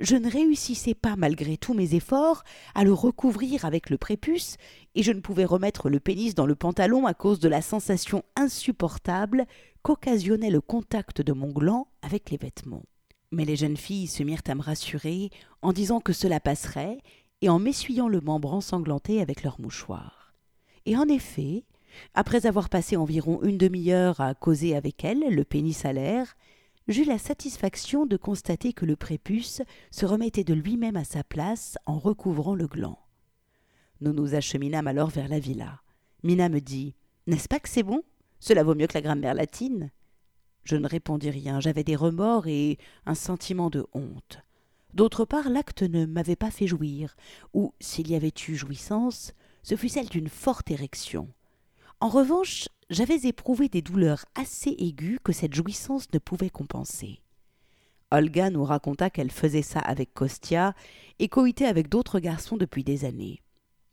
Je 0.00 0.16
ne 0.16 0.30
réussissais 0.30 0.94
pas, 0.94 1.14
malgré 1.14 1.58
tous 1.58 1.74
mes 1.74 1.94
efforts, 1.94 2.42
à 2.74 2.84
le 2.84 2.92
recouvrir 2.94 3.66
avec 3.66 3.90
le 3.90 3.98
prépuce, 3.98 4.56
et 4.94 5.02
je 5.02 5.12
ne 5.12 5.20
pouvais 5.20 5.44
remettre 5.44 5.90
le 5.90 6.00
pénis 6.00 6.34
dans 6.34 6.46
le 6.46 6.54
pantalon 6.54 7.04
à 7.04 7.12
cause 7.12 7.38
de 7.38 7.50
la 7.50 7.60
sensation 7.60 8.24
insupportable 8.34 9.44
qu'occasionnait 9.82 10.50
le 10.50 10.62
contact 10.62 11.20
de 11.20 11.34
mon 11.34 11.50
gland 11.50 11.86
avec 12.00 12.30
les 12.30 12.38
vêtements. 12.38 12.84
Mais 13.30 13.44
les 13.44 13.56
jeunes 13.56 13.76
filles 13.76 14.06
se 14.06 14.22
mirent 14.22 14.40
à 14.48 14.54
me 14.54 14.62
rassurer 14.62 15.28
en 15.60 15.74
disant 15.74 16.00
que 16.00 16.14
cela 16.14 16.40
passerait 16.40 16.98
et 17.42 17.50
en 17.50 17.58
m'essuyant 17.58 18.08
le 18.08 18.22
membre 18.22 18.54
ensanglanté 18.54 19.20
avec 19.20 19.42
leur 19.42 19.60
mouchoir. 19.60 20.32
Et 20.86 20.96
en 20.96 21.08
effet, 21.08 21.64
après 22.14 22.46
avoir 22.46 22.70
passé 22.70 22.96
environ 22.96 23.42
une 23.42 23.58
demi-heure 23.58 24.20
à 24.22 24.34
causer 24.34 24.74
avec 24.74 25.04
elle, 25.04 25.20
le 25.28 25.44
pénis 25.44 25.84
à 25.84 25.92
l'air, 25.92 26.36
j'eus 26.90 27.04
la 27.04 27.18
satisfaction 27.18 28.04
de 28.04 28.16
constater 28.16 28.72
que 28.72 28.84
le 28.84 28.96
prépuce 28.96 29.62
se 29.90 30.06
remettait 30.06 30.44
de 30.44 30.54
lui-même 30.54 30.96
à 30.96 31.04
sa 31.04 31.22
place 31.22 31.78
en 31.86 31.98
recouvrant 31.98 32.54
le 32.54 32.66
gland. 32.66 32.98
Nous 34.00 34.12
nous 34.12 34.34
acheminâmes 34.34 34.88
alors 34.88 35.10
vers 35.10 35.28
la 35.28 35.38
villa. 35.38 35.82
Mina 36.24 36.48
me 36.48 36.60
dit 36.60 36.96
N'est-ce 37.26 37.48
pas 37.48 37.60
que 37.60 37.68
c'est 37.68 37.84
bon? 37.84 38.02
Cela 38.40 38.64
vaut 38.64 38.74
mieux 38.74 38.86
que 38.86 38.94
la 38.94 39.02
grammaire 39.02 39.34
latine. 39.34 39.90
Je 40.64 40.76
ne 40.76 40.88
répondis 40.88 41.30
rien, 41.30 41.60
j'avais 41.60 41.84
des 41.84 41.96
remords 41.96 42.46
et 42.48 42.78
un 43.06 43.14
sentiment 43.14 43.70
de 43.70 43.86
honte. 43.92 44.40
D'autre 44.92 45.24
part, 45.24 45.48
l'acte 45.48 45.82
ne 45.82 46.06
m'avait 46.06 46.36
pas 46.36 46.50
fait 46.50 46.66
jouir, 46.66 47.14
ou, 47.54 47.72
s'il 47.80 48.10
y 48.10 48.16
avait 48.16 48.34
eu 48.48 48.56
jouissance, 48.56 49.32
ce 49.62 49.76
fut 49.76 49.88
celle 49.88 50.08
d'une 50.08 50.28
forte 50.28 50.70
érection. 50.70 51.28
En 52.00 52.08
revanche, 52.08 52.68
j'avais 52.90 53.28
éprouvé 53.28 53.68
des 53.68 53.82
douleurs 53.82 54.26
assez 54.34 54.74
aiguës 54.78 55.20
que 55.22 55.32
cette 55.32 55.54
jouissance 55.54 56.12
ne 56.12 56.18
pouvait 56.18 56.50
compenser. 56.50 57.20
Olga 58.10 58.50
nous 58.50 58.64
raconta 58.64 59.08
qu'elle 59.08 59.30
faisait 59.30 59.62
ça 59.62 59.78
avec 59.78 60.12
Kostia 60.12 60.74
et 61.20 61.28
coïtait 61.28 61.66
avec 61.66 61.88
d'autres 61.88 62.18
garçons 62.18 62.56
depuis 62.56 62.82
des 62.82 63.04
années. 63.04 63.40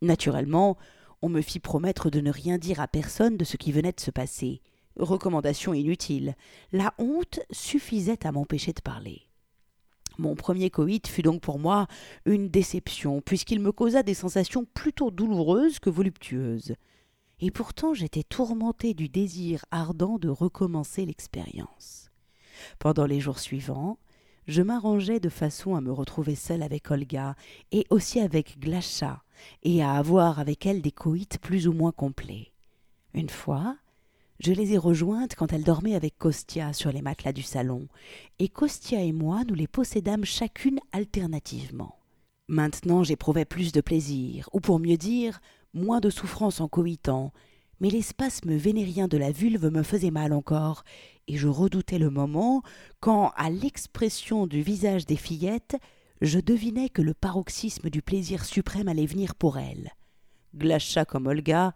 Naturellement, 0.02 0.76
on 1.22 1.28
me 1.28 1.40
fit 1.40 1.60
promettre 1.60 2.10
de 2.10 2.20
ne 2.20 2.32
rien 2.32 2.58
dire 2.58 2.80
à 2.80 2.88
personne 2.88 3.36
de 3.36 3.44
ce 3.44 3.56
qui 3.56 3.70
venait 3.70 3.92
de 3.92 4.00
se 4.00 4.10
passer. 4.10 4.60
Recommandation 4.96 5.72
inutile. 5.72 6.34
La 6.72 6.92
honte 6.98 7.38
suffisait 7.52 8.26
à 8.26 8.32
m'empêcher 8.32 8.72
de 8.72 8.80
parler. 8.80 9.22
Mon 10.18 10.34
premier 10.34 10.70
coït 10.70 11.06
fut 11.06 11.22
donc 11.22 11.40
pour 11.40 11.60
moi 11.60 11.86
une 12.24 12.48
déception, 12.48 13.20
puisqu'il 13.20 13.60
me 13.60 13.70
causa 13.70 14.02
des 14.02 14.14
sensations 14.14 14.66
plutôt 14.74 15.12
douloureuses 15.12 15.78
que 15.78 15.90
voluptueuses. 15.90 16.74
Et 17.40 17.50
pourtant 17.50 17.94
j'étais 17.94 18.24
tourmentée 18.24 18.94
du 18.94 19.08
désir 19.08 19.64
ardent 19.70 20.18
de 20.18 20.28
recommencer 20.28 21.06
l'expérience. 21.06 22.10
Pendant 22.78 23.06
les 23.06 23.20
jours 23.20 23.38
suivants, 23.38 23.98
je 24.48 24.62
m'arrangeais 24.62 25.20
de 25.20 25.28
façon 25.28 25.76
à 25.76 25.80
me 25.80 25.92
retrouver 25.92 26.34
seule 26.34 26.62
avec 26.62 26.90
Olga 26.90 27.36
et 27.70 27.86
aussi 27.90 28.18
avec 28.18 28.58
Glacha, 28.58 29.22
et 29.62 29.82
à 29.82 29.92
avoir 29.92 30.38
avec 30.38 30.66
elle 30.66 30.82
des 30.82 30.90
coïts 30.90 31.38
plus 31.40 31.68
ou 31.68 31.72
moins 31.72 31.92
complets. 31.92 32.52
Une 33.14 33.28
fois, 33.28 33.76
je 34.40 34.52
les 34.52 34.72
ai 34.72 34.78
rejointes 34.78 35.34
quand 35.34 35.52
elles 35.52 35.64
dormaient 35.64 35.94
avec 35.94 36.16
Kostia 36.16 36.72
sur 36.72 36.92
les 36.92 37.02
matelas 37.02 37.32
du 37.32 37.42
salon, 37.42 37.88
et 38.38 38.48
Kostia 38.48 39.02
et 39.02 39.12
moi 39.12 39.44
nous 39.44 39.54
les 39.54 39.66
possédâmes 39.66 40.24
chacune 40.24 40.80
alternativement. 40.92 41.98
Maintenant 42.48 43.02
j'éprouvais 43.02 43.44
plus 43.44 43.72
de 43.72 43.80
plaisir, 43.80 44.48
ou 44.52 44.60
pour 44.60 44.78
mieux 44.78 44.96
dire, 44.96 45.40
moins 45.78 46.00
de 46.00 46.10
souffrance 46.10 46.60
en 46.60 46.68
coïtant, 46.68 47.32
mais 47.80 47.90
les 47.90 48.02
spasmes 48.02 48.56
vénériens 48.56 49.08
de 49.08 49.16
la 49.16 49.30
vulve 49.30 49.70
me 49.70 49.82
faisaient 49.82 50.10
mal 50.10 50.32
encore, 50.32 50.82
et 51.28 51.36
je 51.36 51.48
redoutais 51.48 51.98
le 51.98 52.10
moment 52.10 52.62
quand, 53.00 53.32
à 53.36 53.50
l'expression 53.50 54.46
du 54.46 54.62
visage 54.62 55.06
des 55.06 55.16
fillettes, 55.16 55.76
je 56.20 56.40
devinais 56.40 56.88
que 56.88 57.02
le 57.02 57.14
paroxysme 57.14 57.90
du 57.90 58.02
plaisir 58.02 58.44
suprême 58.44 58.88
allait 58.88 59.06
venir 59.06 59.34
pour 59.34 59.58
elles. 59.58 59.92
Glacha 60.56 61.04
comme 61.04 61.26
Olga 61.26 61.74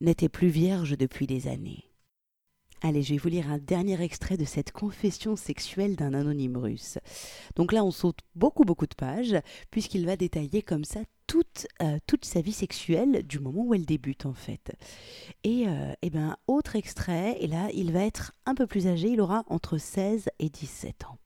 n'était 0.00 0.28
plus 0.28 0.48
vierge 0.48 0.96
depuis 0.98 1.26
des 1.26 1.46
années. 1.46 1.90
Allez, 2.82 3.02
je 3.02 3.14
vais 3.14 3.18
vous 3.18 3.28
lire 3.28 3.50
un 3.50 3.58
dernier 3.58 4.02
extrait 4.02 4.36
de 4.36 4.44
cette 4.44 4.72
confession 4.72 5.36
sexuelle 5.36 5.96
d'un 5.96 6.12
anonyme 6.12 6.56
russe. 6.56 6.98
Donc 7.56 7.72
là, 7.72 7.82
on 7.84 7.90
saute 7.90 8.18
beaucoup, 8.34 8.64
beaucoup 8.64 8.86
de 8.86 8.94
pages, 8.94 9.36
puisqu'il 9.70 10.04
va 10.04 10.16
détailler 10.16 10.60
comme 10.60 10.84
ça 10.84 11.00
toute, 11.26 11.66
euh, 11.82 11.98
toute 12.06 12.24
sa 12.24 12.40
vie 12.40 12.52
sexuelle 12.52 13.22
du 13.26 13.38
moment 13.38 13.64
où 13.64 13.74
elle 13.74 13.86
débute, 13.86 14.26
en 14.26 14.34
fait. 14.34 14.72
Et, 15.42 15.68
euh, 15.68 15.92
eh 16.02 16.10
ben, 16.10 16.36
autre 16.46 16.76
extrait, 16.76 17.36
et 17.40 17.46
là, 17.46 17.68
il 17.74 17.92
va 17.92 18.04
être 18.04 18.32
un 18.46 18.54
peu 18.54 18.66
plus 18.66 18.86
âgé, 18.86 19.08
il 19.08 19.20
aura 19.20 19.44
entre 19.48 19.78
16 19.78 20.28
et 20.38 20.48
17 20.48 21.04
ans. 21.04 21.18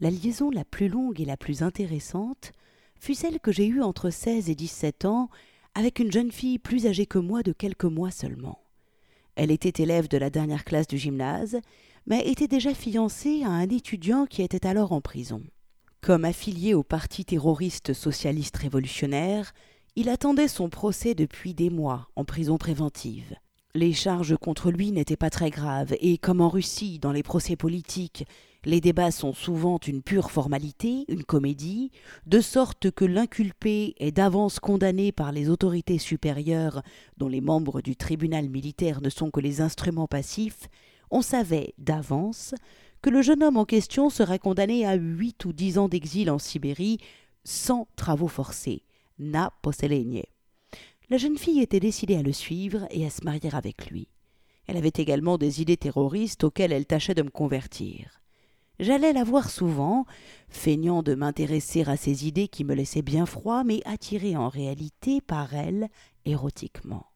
La 0.00 0.10
liaison 0.10 0.50
la 0.50 0.64
plus 0.64 0.88
longue 0.88 1.20
et 1.20 1.24
la 1.24 1.36
plus 1.36 1.62
intéressante 1.62 2.52
fut 3.00 3.14
celle 3.14 3.40
que 3.40 3.52
j'ai 3.52 3.66
eue 3.66 3.82
entre 3.82 4.10
16 4.10 4.48
et 4.48 4.54
17 4.54 5.04
ans 5.04 5.28
avec 5.74 5.98
une 5.98 6.12
jeune 6.12 6.32
fille 6.32 6.58
plus 6.58 6.86
âgée 6.86 7.06
que 7.06 7.18
moi 7.18 7.42
de 7.42 7.52
quelques 7.52 7.84
mois 7.84 8.10
seulement. 8.10 8.58
Elle 9.34 9.50
était 9.50 9.82
élève 9.82 10.08
de 10.08 10.18
la 10.18 10.30
dernière 10.30 10.64
classe 10.64 10.88
du 10.88 10.98
gymnase, 10.98 11.60
mais 12.06 12.28
était 12.28 12.48
déjà 12.48 12.74
fiancée 12.74 13.42
à 13.44 13.50
un 13.50 13.68
étudiant 13.68 14.26
qui 14.26 14.42
était 14.42 14.66
alors 14.66 14.92
en 14.92 15.00
prison. 15.00 15.42
Comme 16.00 16.24
affilié 16.24 16.74
au 16.74 16.82
parti 16.82 17.24
terroriste 17.24 17.92
socialiste 17.92 18.56
révolutionnaire, 18.56 19.52
il 19.96 20.08
attendait 20.08 20.48
son 20.48 20.68
procès 20.68 21.14
depuis 21.14 21.54
des 21.54 21.70
mois 21.70 22.08
en 22.14 22.24
prison 22.24 22.56
préventive. 22.56 23.34
Les 23.74 23.92
charges 23.92 24.36
contre 24.36 24.70
lui 24.70 24.92
n'étaient 24.92 25.16
pas 25.16 25.28
très 25.28 25.50
graves, 25.50 25.94
et 26.00 26.16
comme 26.16 26.40
en 26.40 26.48
Russie, 26.48 26.98
dans 26.98 27.12
les 27.12 27.22
procès 27.22 27.56
politiques, 27.56 28.24
les 28.64 28.80
débats 28.80 29.10
sont 29.10 29.34
souvent 29.34 29.78
une 29.86 30.02
pure 30.02 30.30
formalité, 30.30 31.04
une 31.08 31.24
comédie, 31.24 31.90
de 32.26 32.40
sorte 32.40 32.90
que 32.90 33.04
l'inculpé 33.04 33.94
est 33.98 34.12
d'avance 34.12 34.60
condamné 34.60 35.12
par 35.12 35.32
les 35.32 35.48
autorités 35.48 35.98
supérieures, 35.98 36.82
dont 37.18 37.28
les 37.28 37.40
membres 37.40 37.80
du 37.80 37.96
tribunal 37.96 38.48
militaire 38.48 39.00
ne 39.00 39.10
sont 39.10 39.30
que 39.30 39.40
les 39.40 39.60
instruments 39.60 40.08
passifs, 40.08 40.68
on 41.10 41.22
savait 41.22 41.74
d'avance 41.78 42.54
que 43.02 43.10
le 43.10 43.22
jeune 43.22 43.42
homme 43.42 43.56
en 43.56 43.64
question 43.64 44.10
serait 44.10 44.38
condamné 44.38 44.86
à 44.86 44.94
huit 44.94 45.44
ou 45.44 45.52
dix 45.52 45.78
ans 45.78 45.88
d'exil 45.88 46.30
en 46.30 46.38
Sibérie 46.38 46.98
sans 47.44 47.88
travaux 47.96 48.28
forcés. 48.28 48.82
Na 49.18 49.52
poselenie. 49.62 50.24
La 51.10 51.16
jeune 51.16 51.38
fille 51.38 51.60
était 51.60 51.80
décidée 51.80 52.16
à 52.16 52.22
le 52.22 52.32
suivre 52.32 52.86
et 52.90 53.06
à 53.06 53.10
se 53.10 53.24
marier 53.24 53.52
avec 53.52 53.90
lui. 53.90 54.08
Elle 54.66 54.76
avait 54.76 54.92
également 54.94 55.38
des 55.38 55.62
idées 55.62 55.78
terroristes 55.78 56.44
auxquelles 56.44 56.72
elle 56.72 56.86
tâchait 56.86 57.14
de 57.14 57.22
me 57.22 57.30
convertir. 57.30 58.20
J'allais 58.78 59.12
la 59.12 59.24
voir 59.24 59.50
souvent, 59.50 60.04
feignant 60.48 61.02
de 61.02 61.14
m'intéresser 61.14 61.82
à 61.88 61.96
ses 61.96 62.28
idées 62.28 62.46
qui 62.46 62.62
me 62.62 62.74
laissaient 62.74 63.02
bien 63.02 63.26
froid, 63.26 63.64
mais 63.64 63.80
attiré 63.86 64.36
en 64.36 64.48
réalité 64.48 65.20
par 65.20 65.54
elle 65.54 65.88
érotiquement. 66.26 67.06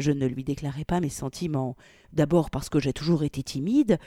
Je 0.00 0.10
ne 0.10 0.26
lui 0.26 0.42
déclarais 0.42 0.86
pas 0.86 1.00
mes 1.00 1.10
sentiments, 1.10 1.76
d'abord 2.12 2.50
parce 2.50 2.70
que 2.70 2.80
j'ai 2.80 2.92
toujours 2.92 3.22
été 3.22 3.42
timide, 3.42 3.98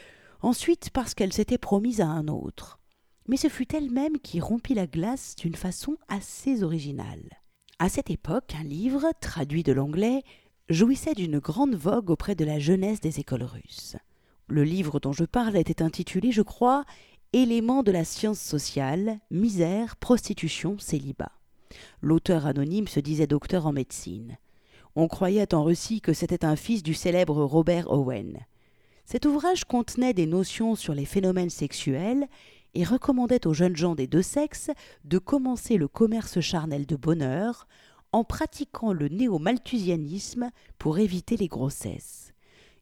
ensuite 0.43 0.89
parce 0.91 1.13
qu'elle 1.13 1.33
s'était 1.33 1.57
promise 1.57 2.01
à 2.01 2.07
un 2.07 2.27
autre. 2.27 2.79
Mais 3.27 3.37
ce 3.37 3.47
fut 3.47 3.75
elle-même 3.75 4.19
qui 4.19 4.39
rompit 4.39 4.73
la 4.73 4.85
glace 4.85 5.35
d'une 5.35 5.55
façon 5.55 5.97
assez 6.09 6.63
originale. 6.63 7.41
À 7.79 7.89
cette 7.89 8.09
époque, 8.09 8.53
un 8.59 8.63
livre, 8.63 9.11
traduit 9.19 9.63
de 9.63 9.73
l'anglais, 9.73 10.23
jouissait 10.69 11.15
d'une 11.15 11.39
grande 11.39 11.75
vogue 11.75 12.09
auprès 12.09 12.35
de 12.35 12.45
la 12.45 12.59
jeunesse 12.59 12.99
des 12.99 13.19
écoles 13.19 13.43
russes. 13.43 13.95
Le 14.47 14.63
livre 14.63 14.99
dont 14.99 15.13
je 15.13 15.23
parle 15.23 15.57
était 15.57 15.81
intitulé, 15.81 16.31
je 16.31 16.41
crois, 16.41 16.85
Éléments 17.35 17.81
de 17.81 17.91
la 17.91 18.05
science 18.05 18.39
sociale, 18.39 19.19
misère, 19.31 19.95
prostitution, 19.95 20.77
célibat. 20.77 21.31
L'auteur 21.99 22.45
anonyme 22.45 22.87
se 22.87 22.99
disait 22.99 23.25
docteur 23.25 23.65
en 23.65 23.71
médecine. 23.71 24.37
On 24.95 25.07
croyait 25.07 25.55
en 25.55 25.63
Russie 25.63 25.99
que 25.99 26.13
c'était 26.13 26.45
un 26.45 26.55
fils 26.55 26.83
du 26.83 26.93
célèbre 26.93 27.43
Robert 27.43 27.91
Owen. 27.91 28.37
Cet 29.05 29.25
ouvrage 29.25 29.65
contenait 29.65 30.13
des 30.13 30.25
notions 30.25 30.75
sur 30.75 30.93
les 30.93 31.05
phénomènes 31.05 31.49
sexuels 31.49 32.27
et 32.73 32.83
recommandait 32.83 33.45
aux 33.47 33.53
jeunes 33.53 33.75
gens 33.75 33.95
des 33.95 34.07
deux 34.07 34.21
sexes 34.21 34.71
de 35.03 35.17
commencer 35.17 35.77
le 35.77 35.87
commerce 35.87 36.39
charnel 36.39 36.85
de 36.85 36.95
bonheur 36.95 37.67
en 38.11 38.23
pratiquant 38.23 38.93
le 38.93 39.09
néo-malthusianisme 39.09 40.49
pour 40.77 40.99
éviter 40.99 41.37
les 41.37 41.47
grossesses 41.47 42.33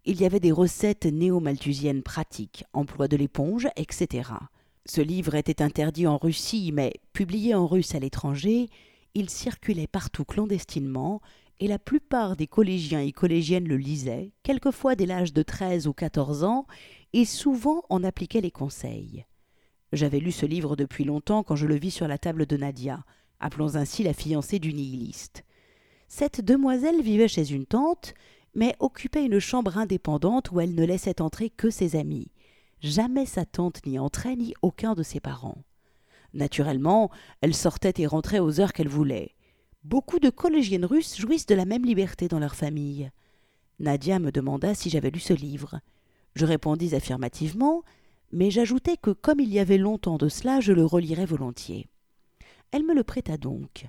il 0.06 0.20
y 0.20 0.26
avait 0.26 0.40
des 0.40 0.52
recettes 0.52 1.06
néo-malthusiennes 1.06 2.04
pratiques, 2.04 2.64
emploi 2.74 3.08
de 3.08 3.18
l'éponge, 3.18 3.68
etc. 3.76 4.30
Ce 4.86 5.02
livre 5.02 5.36
était 5.36 5.62
interdit 5.62 6.08
en 6.08 6.18
Russie, 6.18 6.72
mais 6.74 6.94
publié 7.14 7.54
en 7.54 7.68
russe 7.68 7.94
à 7.94 8.00
l'étranger, 8.00 8.68
il 9.14 9.30
circulait 9.30 9.88
partout 9.88 10.26
clandestinement, 10.26 11.22
et 11.62 11.68
la 11.68 11.78
plupart 11.78 12.36
des 12.36 12.48
collégiens 12.48 13.02
et 13.02 13.12
collégiennes 13.12 13.68
le 13.68 13.78
lisaient, 13.78 14.32
quelquefois 14.42 14.96
dès 14.96 15.06
l'âge 15.06 15.32
de 15.32 15.44
treize 15.44 15.88
ou 15.88 15.94
quatorze 15.94 16.44
ans, 16.44 16.66
et 17.14 17.24
souvent 17.24 17.84
en 17.90 18.04
appliquaient 18.04 18.42
les 18.42 18.50
conseils. 18.50 19.26
J'avais 19.94 20.20
lu 20.20 20.32
ce 20.32 20.48
livre 20.48 20.76
depuis 20.76 21.04
longtemps 21.04 21.44
quand 21.44 21.56
je 21.56 21.68
le 21.68 21.76
vis 21.76 21.92
sur 21.92 22.08
la 22.08 22.18
table 22.18 22.48
de 22.48 22.58
Nadia, 22.58 23.06
appelons 23.40 23.76
ainsi 23.76 24.02
la 24.02 24.14
fiancée 24.14 24.58
du 24.58 24.74
nihiliste. 24.74 25.44
Cette 26.08 26.42
demoiselle 26.44 27.02
vivait 27.04 27.28
chez 27.28 27.52
une 27.52 27.68
tante, 27.68 28.16
mais 28.56 28.76
occupait 28.80 29.26
une 29.26 29.40
chambre 29.40 29.78
indépendante 29.78 30.52
où 30.52 30.60
elle 30.60 30.74
ne 30.74 30.84
laissait 30.84 31.22
entrer 31.22 31.52
que 31.52 31.70
ses 31.70 31.96
amis. 31.96 32.32
Jamais 32.82 33.28
sa 33.28 33.46
tante 33.46 33.86
n'y 33.86 34.00
entrait 34.00 34.36
ni 34.36 34.56
aucun 34.64 34.96
de 34.96 35.04
ses 35.04 35.20
parents. 35.20 35.64
Naturellement, 36.34 37.12
elle 37.42 37.54
sortait 37.54 37.94
et 37.98 38.08
rentrait 38.08 38.40
aux 38.40 38.60
heures 38.60 38.74
qu'elle 38.74 38.90
voulait. 38.90 39.36
Beaucoup 39.84 40.20
de 40.20 40.30
collégiennes 40.30 40.86
russes 40.86 41.18
jouissent 41.18 41.48
de 41.48 41.56
la 41.56 41.66
même 41.66 41.86
liberté 41.86 42.28
dans 42.28 42.38
leur 42.38 42.56
famille. 42.56 43.10
Nadia 43.80 44.20
me 44.20 44.32
demanda 44.32 44.76
si 44.76 44.92
j'avais 44.92 45.10
lu 45.10 45.20
ce 45.20 45.34
livre. 45.34 45.80
Je 46.36 46.46
répondis 46.46 46.94
affirmativement, 46.94 47.84
mais 48.32 48.52
j'ajoutai 48.52 48.98
que 48.98 49.10
comme 49.10 49.40
il 49.40 49.50
y 49.50 49.58
avait 49.58 49.80
longtemps 49.80 50.18
de 50.18 50.30
cela, 50.30 50.60
je 50.60 50.72
le 50.72 50.86
relirais 50.86 51.26
volontiers. 51.26 51.88
Elle 52.72 52.86
me 52.86 52.94
le 52.94 53.04
prêta 53.04 53.38
donc. 53.38 53.88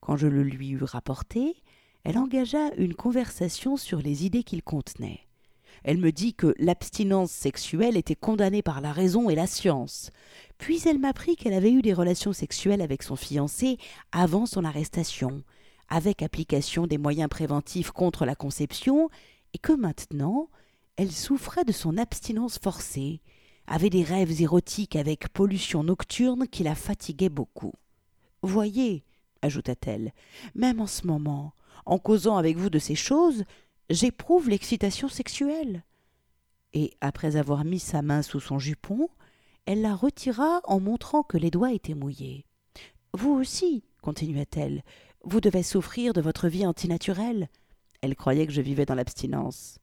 Quand 0.00 0.16
je 0.16 0.28
le 0.28 0.44
lui 0.44 0.70
eus 0.70 0.84
rapporté, 0.84 1.56
elle 2.04 2.18
engagea 2.18 2.72
une 2.76 2.94
conversation 2.94 3.76
sur 3.76 4.00
les 4.00 4.24
idées 4.24 4.44
qu'il 4.44 4.62
contenait. 4.62 5.20
Elle 5.84 5.98
me 5.98 6.12
dit 6.12 6.32
que 6.34 6.54
l'abstinence 6.58 7.30
sexuelle 7.30 7.96
était 7.96 8.14
condamnée 8.14 8.62
par 8.62 8.80
la 8.80 8.92
raison 8.92 9.28
et 9.28 9.34
la 9.34 9.46
science. 9.46 10.10
Puis 10.56 10.82
elle 10.86 10.98
m'apprit 10.98 11.36
qu'elle 11.36 11.52
avait 11.52 11.72
eu 11.72 11.82
des 11.82 11.92
relations 11.92 12.32
sexuelles 12.32 12.80
avec 12.80 13.02
son 13.02 13.16
fiancé 13.16 13.78
avant 14.10 14.46
son 14.46 14.64
arrestation, 14.64 15.42
avec 15.88 16.22
application 16.22 16.86
des 16.86 16.98
moyens 16.98 17.28
préventifs 17.28 17.90
contre 17.90 18.24
la 18.24 18.34
conception, 18.34 19.10
et 19.52 19.58
que 19.58 19.72
maintenant 19.72 20.48
elle 20.96 21.12
souffrait 21.12 21.64
de 21.64 21.72
son 21.72 21.98
abstinence 21.98 22.58
forcée, 22.58 23.20
avait 23.66 23.90
des 23.90 24.04
rêves 24.04 24.40
érotiques 24.40 24.96
avec 24.96 25.28
pollution 25.28 25.82
nocturne 25.82 26.46
qui 26.48 26.62
la 26.62 26.74
fatiguaient 26.74 27.28
beaucoup. 27.28 27.72
Voyez, 28.42 29.04
ajouta-t-elle, 29.42 30.12
même 30.54 30.80
en 30.80 30.86
ce 30.86 31.06
moment, 31.06 31.52
en 31.84 31.98
causant 31.98 32.36
avec 32.36 32.56
vous 32.56 32.70
de 32.70 32.78
ces 32.78 32.94
choses, 32.94 33.44
j'éprouve 33.90 34.48
l'excitation 34.48 35.08
sexuelle. 35.08 35.84
Et 36.72 36.94
après 37.00 37.36
avoir 37.36 37.64
mis 37.64 37.78
sa 37.78 38.02
main 38.02 38.22
sous 38.22 38.40
son 38.40 38.58
jupon, 38.58 39.08
elle 39.66 39.82
la 39.82 39.94
retira 39.94 40.60
en 40.64 40.80
montrant 40.80 41.22
que 41.22 41.38
les 41.38 41.50
doigts 41.50 41.72
étaient 41.72 41.94
mouillés. 41.94 42.46
Vous 43.12 43.30
aussi, 43.30 43.84
continua-t-elle, 44.02 44.82
vous 45.22 45.40
devez 45.40 45.62
souffrir 45.62 46.12
de 46.12 46.20
votre 46.20 46.48
vie 46.48 46.66
antinaturelle. 46.66 47.48
Elle 48.02 48.16
croyait 48.16 48.46
que 48.46 48.52
je 48.52 48.60
vivais 48.60 48.84
dans 48.84 48.94
l'abstinence. 48.94 49.78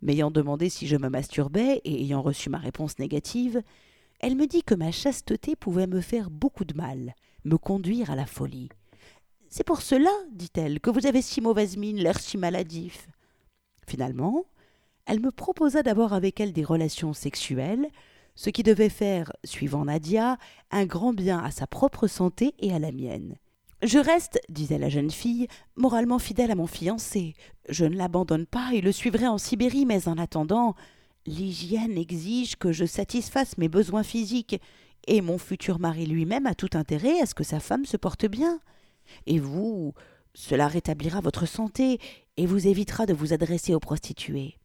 M'ayant 0.00 0.32
demandé 0.32 0.68
si 0.68 0.88
je 0.88 0.96
me 0.96 1.08
masturbais 1.08 1.80
et 1.84 2.02
ayant 2.02 2.22
reçu 2.22 2.50
ma 2.50 2.58
réponse 2.58 2.98
négative, 2.98 3.62
elle 4.18 4.36
me 4.36 4.46
dit 4.46 4.62
que 4.62 4.74
ma 4.74 4.90
chasteté 4.90 5.54
pouvait 5.54 5.86
me 5.86 6.00
faire 6.00 6.30
beaucoup 6.30 6.64
de 6.64 6.74
mal, 6.74 7.14
me 7.44 7.58
conduire 7.58 8.10
à 8.10 8.16
la 8.16 8.26
folie. 8.26 8.70
C'est 9.48 9.64
pour 9.64 9.82
cela, 9.82 10.10
dit-elle, 10.32 10.80
que 10.80 10.90
vous 10.90 11.06
avez 11.06 11.22
si 11.22 11.40
mauvaise 11.40 11.76
mine, 11.76 11.98
l'air 11.98 12.18
si 12.18 12.38
maladif. 12.38 13.08
Finalement, 13.86 14.44
elle 15.06 15.20
me 15.20 15.30
proposa 15.30 15.82
d'avoir 15.82 16.12
avec 16.12 16.40
elle 16.40 16.52
des 16.52 16.64
relations 16.64 17.12
sexuelles, 17.12 17.88
ce 18.34 18.50
qui 18.50 18.62
devait 18.62 18.88
faire, 18.88 19.32
suivant 19.44 19.84
Nadia, 19.84 20.38
un 20.70 20.86
grand 20.86 21.12
bien 21.12 21.38
à 21.38 21.50
sa 21.50 21.66
propre 21.66 22.06
santé 22.06 22.54
et 22.60 22.72
à 22.72 22.78
la 22.78 22.92
mienne. 22.92 23.36
Je 23.82 23.98
reste, 23.98 24.40
disait 24.48 24.78
la 24.78 24.88
jeune 24.88 25.10
fille, 25.10 25.48
moralement 25.74 26.20
fidèle 26.20 26.52
à 26.52 26.54
mon 26.54 26.68
fiancé. 26.68 27.34
Je 27.68 27.84
ne 27.84 27.96
l'abandonne 27.96 28.46
pas 28.46 28.70
et 28.72 28.80
le 28.80 28.92
suivrai 28.92 29.26
en 29.26 29.38
Sibérie, 29.38 29.86
mais 29.86 30.06
en 30.06 30.18
attendant, 30.18 30.76
l'hygiène 31.26 31.98
exige 31.98 32.56
que 32.56 32.70
je 32.70 32.84
satisfasse 32.84 33.58
mes 33.58 33.68
besoins 33.68 34.04
physiques, 34.04 34.60
et 35.08 35.20
mon 35.20 35.36
futur 35.36 35.80
mari 35.80 36.06
lui-même 36.06 36.46
a 36.46 36.54
tout 36.54 36.70
intérêt 36.74 37.20
à 37.20 37.26
ce 37.26 37.34
que 37.34 37.42
sa 37.42 37.58
femme 37.58 37.84
se 37.84 37.96
porte 37.96 38.24
bien. 38.24 38.60
Et 39.26 39.40
vous, 39.40 39.94
cela 40.34 40.68
rétablira 40.68 41.20
votre 41.20 41.46
santé 41.46 41.98
et 42.36 42.46
vous 42.46 42.66
évitera 42.66 43.06
de 43.06 43.14
vous 43.14 43.32
adresser 43.32 43.74
aux 43.74 43.80
prostituées. 43.80 44.58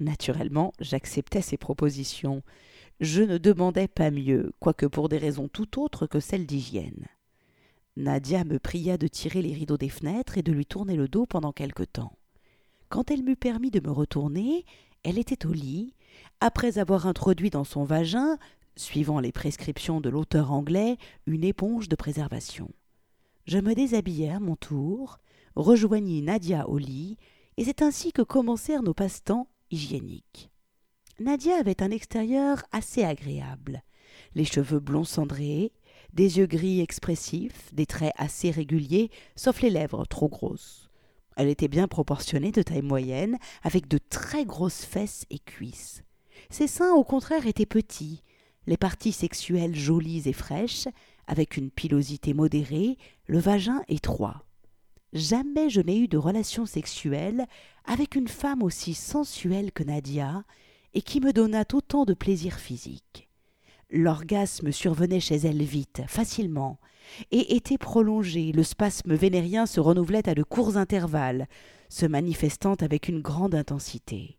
Naturellement, 0.00 0.72
j'acceptais 0.80 1.42
ces 1.42 1.56
propositions. 1.56 2.42
Je 3.00 3.22
ne 3.22 3.38
demandais 3.38 3.88
pas 3.88 4.10
mieux, 4.10 4.52
quoique 4.60 4.86
pour 4.86 5.08
des 5.08 5.18
raisons 5.18 5.48
tout 5.48 5.80
autres 5.80 6.06
que 6.06 6.20
celles 6.20 6.46
d'hygiène. 6.46 7.06
Nadia 7.96 8.44
me 8.44 8.58
pria 8.58 8.98
de 8.98 9.08
tirer 9.08 9.40
les 9.40 9.54
rideaux 9.54 9.78
des 9.78 9.88
fenêtres 9.88 10.36
et 10.36 10.42
de 10.42 10.52
lui 10.52 10.66
tourner 10.66 10.96
le 10.96 11.08
dos 11.08 11.24
pendant 11.24 11.52
quelque 11.52 11.82
temps. 11.82 12.12
Quand 12.88 13.10
elle 13.10 13.22
m'eut 13.22 13.36
permis 13.36 13.70
de 13.70 13.80
me 13.80 13.90
retourner, 13.90 14.64
elle 15.02 15.18
était 15.18 15.46
au 15.46 15.52
lit, 15.52 15.94
après 16.40 16.78
avoir 16.78 17.06
introduit 17.06 17.50
dans 17.50 17.64
son 17.64 17.84
vagin, 17.84 18.36
suivant 18.76 19.20
les 19.20 19.32
prescriptions 19.32 20.00
de 20.00 20.10
l'auteur 20.10 20.52
anglais, 20.52 20.98
une 21.26 21.44
éponge 21.44 21.88
de 21.88 21.96
préservation. 21.96 22.70
Je 23.46 23.58
me 23.58 23.74
déshabillai 23.74 24.30
à 24.30 24.40
mon 24.40 24.56
tour, 24.56 25.18
rejoignis 25.54 26.20
Nadia 26.20 26.68
au 26.68 26.78
lit, 26.78 27.16
et 27.56 27.64
c'est 27.64 27.80
ainsi 27.80 28.12
que 28.12 28.22
commencèrent 28.22 28.82
nos 28.82 28.92
passe-temps 28.92 29.48
hygiéniques. 29.70 30.50
Nadia 31.20 31.54
avait 31.56 31.80
un 31.80 31.92
extérieur 31.92 32.64
assez 32.72 33.04
agréable, 33.04 33.84
les 34.34 34.44
cheveux 34.44 34.80
blonds 34.80 35.04
cendrés, 35.04 35.72
des 36.12 36.38
yeux 36.38 36.46
gris 36.46 36.80
expressifs, 36.80 37.72
des 37.72 37.86
traits 37.86 38.12
assez 38.16 38.50
réguliers, 38.50 39.10
sauf 39.36 39.62
les 39.62 39.70
lèvres 39.70 40.06
trop 40.06 40.28
grosses. 40.28 40.90
Elle 41.36 41.48
était 41.48 41.68
bien 41.68 41.86
proportionnée, 41.86 42.50
de 42.50 42.62
taille 42.62 42.82
moyenne, 42.82 43.38
avec 43.62 43.86
de 43.86 43.98
très 43.98 44.44
grosses 44.44 44.84
fesses 44.84 45.24
et 45.30 45.38
cuisses. 45.38 46.02
Ses 46.50 46.66
seins, 46.66 46.94
au 46.94 47.04
contraire, 47.04 47.46
étaient 47.46 47.64
petits, 47.64 48.22
les 48.66 48.76
parties 48.76 49.12
sexuelles 49.12 49.76
jolies 49.76 50.28
et 50.28 50.32
fraîches, 50.32 50.88
avec 51.26 51.56
une 51.56 51.70
pilosité 51.70 52.34
modérée, 52.34 52.98
le 53.26 53.38
vagin 53.38 53.82
étroit. 53.88 54.44
Jamais 55.12 55.70
je 55.70 55.80
n'ai 55.80 55.98
eu 55.98 56.08
de 56.08 56.18
relation 56.18 56.66
sexuelle 56.66 57.46
avec 57.84 58.16
une 58.16 58.28
femme 58.28 58.62
aussi 58.62 58.94
sensuelle 58.94 59.72
que 59.72 59.84
Nadia, 59.84 60.44
et 60.94 61.02
qui 61.02 61.20
me 61.20 61.32
donnât 61.32 61.74
autant 61.74 62.04
de 62.04 62.14
plaisir 62.14 62.54
physique. 62.54 63.28
L'orgasme 63.90 64.72
survenait 64.72 65.20
chez 65.20 65.36
elle 65.36 65.62
vite, 65.62 66.02
facilement, 66.08 66.78
et 67.30 67.54
était 67.54 67.78
prolongé, 67.78 68.50
le 68.52 68.62
spasme 68.62 69.14
vénérien 69.14 69.66
se 69.66 69.78
renouvelait 69.78 70.28
à 70.28 70.34
de 70.34 70.42
courts 70.42 70.76
intervalles, 70.76 71.46
se 71.88 72.06
manifestant 72.06 72.74
avec 72.74 73.08
une 73.08 73.20
grande 73.20 73.54
intensité. 73.54 74.38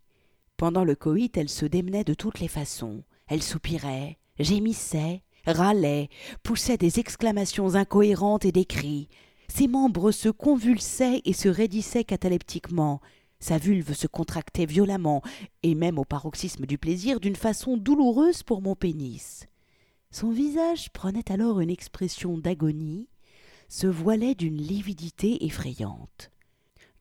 Pendant 0.57 0.83
le 0.83 0.95
coït, 0.95 1.37
elle 1.37 1.49
se 1.49 1.65
démenait 1.65 2.03
de 2.03 2.15
toutes 2.15 2.39
les 2.39 2.47
façons. 2.47 3.03
Elle 3.27 3.43
soupirait, 3.43 4.17
gémissait, 4.39 5.21
râlait, 5.47 6.09
poussait 6.43 6.77
des 6.77 6.99
exclamations 6.99 7.75
incohérentes 7.75 8.45
et 8.45 8.51
des 8.51 8.65
cris. 8.65 9.09
Ses 9.47 9.67
membres 9.67 10.11
se 10.11 10.29
convulsaient 10.29 11.21
et 11.25 11.33
se 11.33 11.49
raidissaient 11.49 12.03
cataleptiquement, 12.03 13.01
sa 13.39 13.57
vulve 13.57 13.93
se 13.93 14.07
contractait 14.07 14.65
violemment, 14.65 15.21
et 15.63 15.75
même 15.75 15.99
au 15.99 16.05
paroxysme 16.05 16.65
du 16.65 16.77
plaisir, 16.77 17.19
d'une 17.19 17.35
façon 17.35 17.77
douloureuse 17.77 18.43
pour 18.43 18.61
mon 18.61 18.75
pénis. 18.75 19.45
Son 20.11 20.31
visage 20.31 20.89
prenait 20.91 21.31
alors 21.31 21.59
une 21.59 21.69
expression 21.69 22.37
d'agonie, 22.37 23.07
se 23.69 23.87
voilait 23.87 24.35
d'une 24.35 24.57
lividité 24.57 25.45
effrayante. 25.45 26.31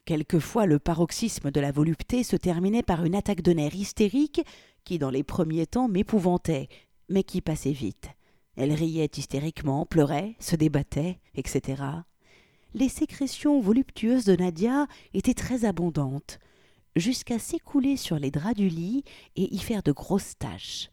Quelquefois 0.04 0.66
le 0.66 0.78
paroxysme 0.78 1.50
de 1.50 1.60
la 1.60 1.72
volupté 1.72 2.22
se 2.22 2.36
terminait 2.36 2.82
par 2.82 3.04
une 3.04 3.14
attaque 3.14 3.42
de 3.42 3.52
nerfs 3.52 3.74
hystérique 3.74 4.42
qui 4.84 4.98
dans 4.98 5.10
les 5.10 5.24
premiers 5.24 5.66
temps 5.66 5.88
m'épouvantait, 5.88 6.68
mais 7.08 7.24
qui 7.24 7.40
passait 7.40 7.72
vite. 7.72 8.10
Elle 8.56 8.72
riait 8.72 9.10
hystériquement, 9.16 9.86
pleurait, 9.86 10.34
se 10.40 10.56
débattait, 10.56 11.18
etc 11.34 12.02
les 12.76 12.90
sécrétions 12.90 13.58
voluptueuses 13.58 14.26
de 14.26 14.36
Nadia 14.36 14.86
étaient 15.14 15.34
très 15.34 15.64
abondantes, 15.64 16.38
jusqu'à 16.94 17.38
s'écouler 17.38 17.96
sur 17.96 18.18
les 18.18 18.30
draps 18.30 18.54
du 18.54 18.68
lit 18.68 19.02
et 19.34 19.54
y 19.54 19.58
faire 19.58 19.82
de 19.82 19.92
grosses 19.92 20.36
taches. 20.38 20.90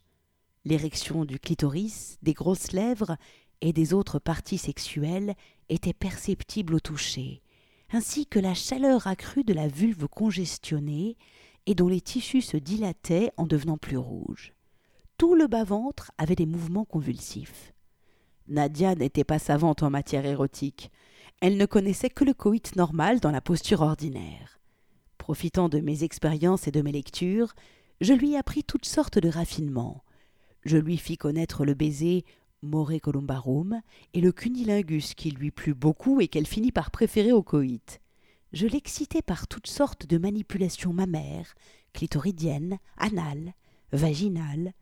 L'érection 0.64 1.26
du 1.26 1.40
clitoris, 1.40 2.18
des 2.22 2.34
grosses 2.34 2.72
lèvres 2.72 3.18
et 3.60 3.74
des 3.74 3.94
autres 3.94 4.18
parties 4.18 4.58
sexuelles 4.58 5.36
était 5.68 5.94
perceptible 5.94 6.76
au 6.76 6.80
toucher, 6.80 7.42
ainsi 7.92 8.28
que 8.28 8.40
la 8.40 8.54
chaleur 8.54 9.06
accrue 9.08 9.44
de 9.44 9.54
la 9.54 9.68
vulve 9.68 10.08
congestionnée 10.08 11.18
et 11.66 11.76
dont 11.76 11.90
les 11.90 12.02
tissus 12.02 12.42
se 12.42 12.56
dilataient 12.56 13.32
en 13.36 13.46
devenant 13.46 13.78
plus 13.78 13.98
rouges. 13.98 14.54
Tout 15.24 15.36
le 15.36 15.48
bas-ventre 15.48 16.12
avait 16.18 16.36
des 16.36 16.46
mouvements 16.46 16.84
convulsifs. 16.84 17.74
Nadia 18.50 18.94
n'était 18.94 19.24
pas 19.24 19.40
savante 19.40 19.82
en 19.82 19.90
matière 19.90 20.26
érotique, 20.26 20.92
elle 21.40 21.56
ne 21.56 21.66
connaissait 21.66 22.10
que 22.10 22.26
le 22.26 22.34
coït 22.34 22.76
normal 22.76 23.22
dans 23.22 23.32
la 23.32 23.40
posture 23.40 23.84
ordinaire. 23.84 24.60
Profitant 25.18 25.70
de 25.70 25.80
mes 25.80 26.04
expériences 26.04 26.68
et 26.68 26.72
de 26.72 26.82
mes 26.82 26.92
lectures, 26.92 27.54
je 28.02 28.12
lui 28.12 28.36
appris 28.36 28.66
toutes 28.66 28.84
sortes 28.84 29.18
de 29.18 29.30
raffinements. 29.30 30.04
Je 30.66 30.76
lui 30.76 30.98
fis 30.98 31.16
connaître 31.16 31.64
le 31.64 31.74
baiser 31.74 32.26
More 32.62 33.00
columbarum 33.02 33.80
et 34.14 34.20
le 34.20 34.34
cunilingus 34.34 35.14
qui 35.14 35.32
lui 35.32 35.52
plut 35.52 35.74
beaucoup 35.74 36.20
et 36.20 36.28
qu'elle 36.28 36.48
finit 36.48 36.74
par 36.74 36.92
préférer 36.92 37.32
au 37.32 37.44
coït. 37.44 38.02
Je 38.52 38.68
l'excitai 38.68 39.22
par 39.22 39.48
toutes 39.48 39.68
sortes 39.68 40.06
de 40.06 40.18
manipulations 40.18 40.92
mammaires, 40.92 41.56
clitoridiennes, 41.94 42.78
anales, 42.98 43.54
vaginales. 43.94 44.74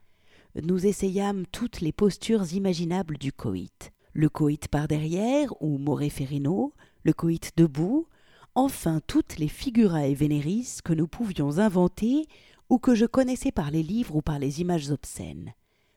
Nous 0.56 0.86
essayâmes 0.86 1.46
toutes 1.52 1.82
les 1.82 1.92
postures 1.92 2.54
imaginables 2.54 3.18
du 3.18 3.32
coït 3.32 3.92
le 4.14 4.30
coït 4.30 4.68
par 4.68 4.88
derrière 4.88 5.54
ou 5.62 5.80
Ferrino, 6.10 6.74
le 7.04 7.14
coït 7.14 7.52
debout, 7.58 8.08
enfin 8.56 9.00
toutes 9.08 9.38
les 9.38 9.48
figurae 9.48 10.14
veneris 10.14 10.80
que 10.84 10.94
nous 10.94 11.08
pouvions 11.08 11.60
inventer 11.60 12.28
ou 12.70 12.78
que 12.78 12.96
je 12.96 13.06
connaissais 13.06 13.52
par 13.52 13.72
les 13.72 13.84
livres 13.84 14.16
ou 14.16 14.22
par 14.22 14.40
les 14.40 14.62
images 14.62 14.92
obscènes. 14.92 15.54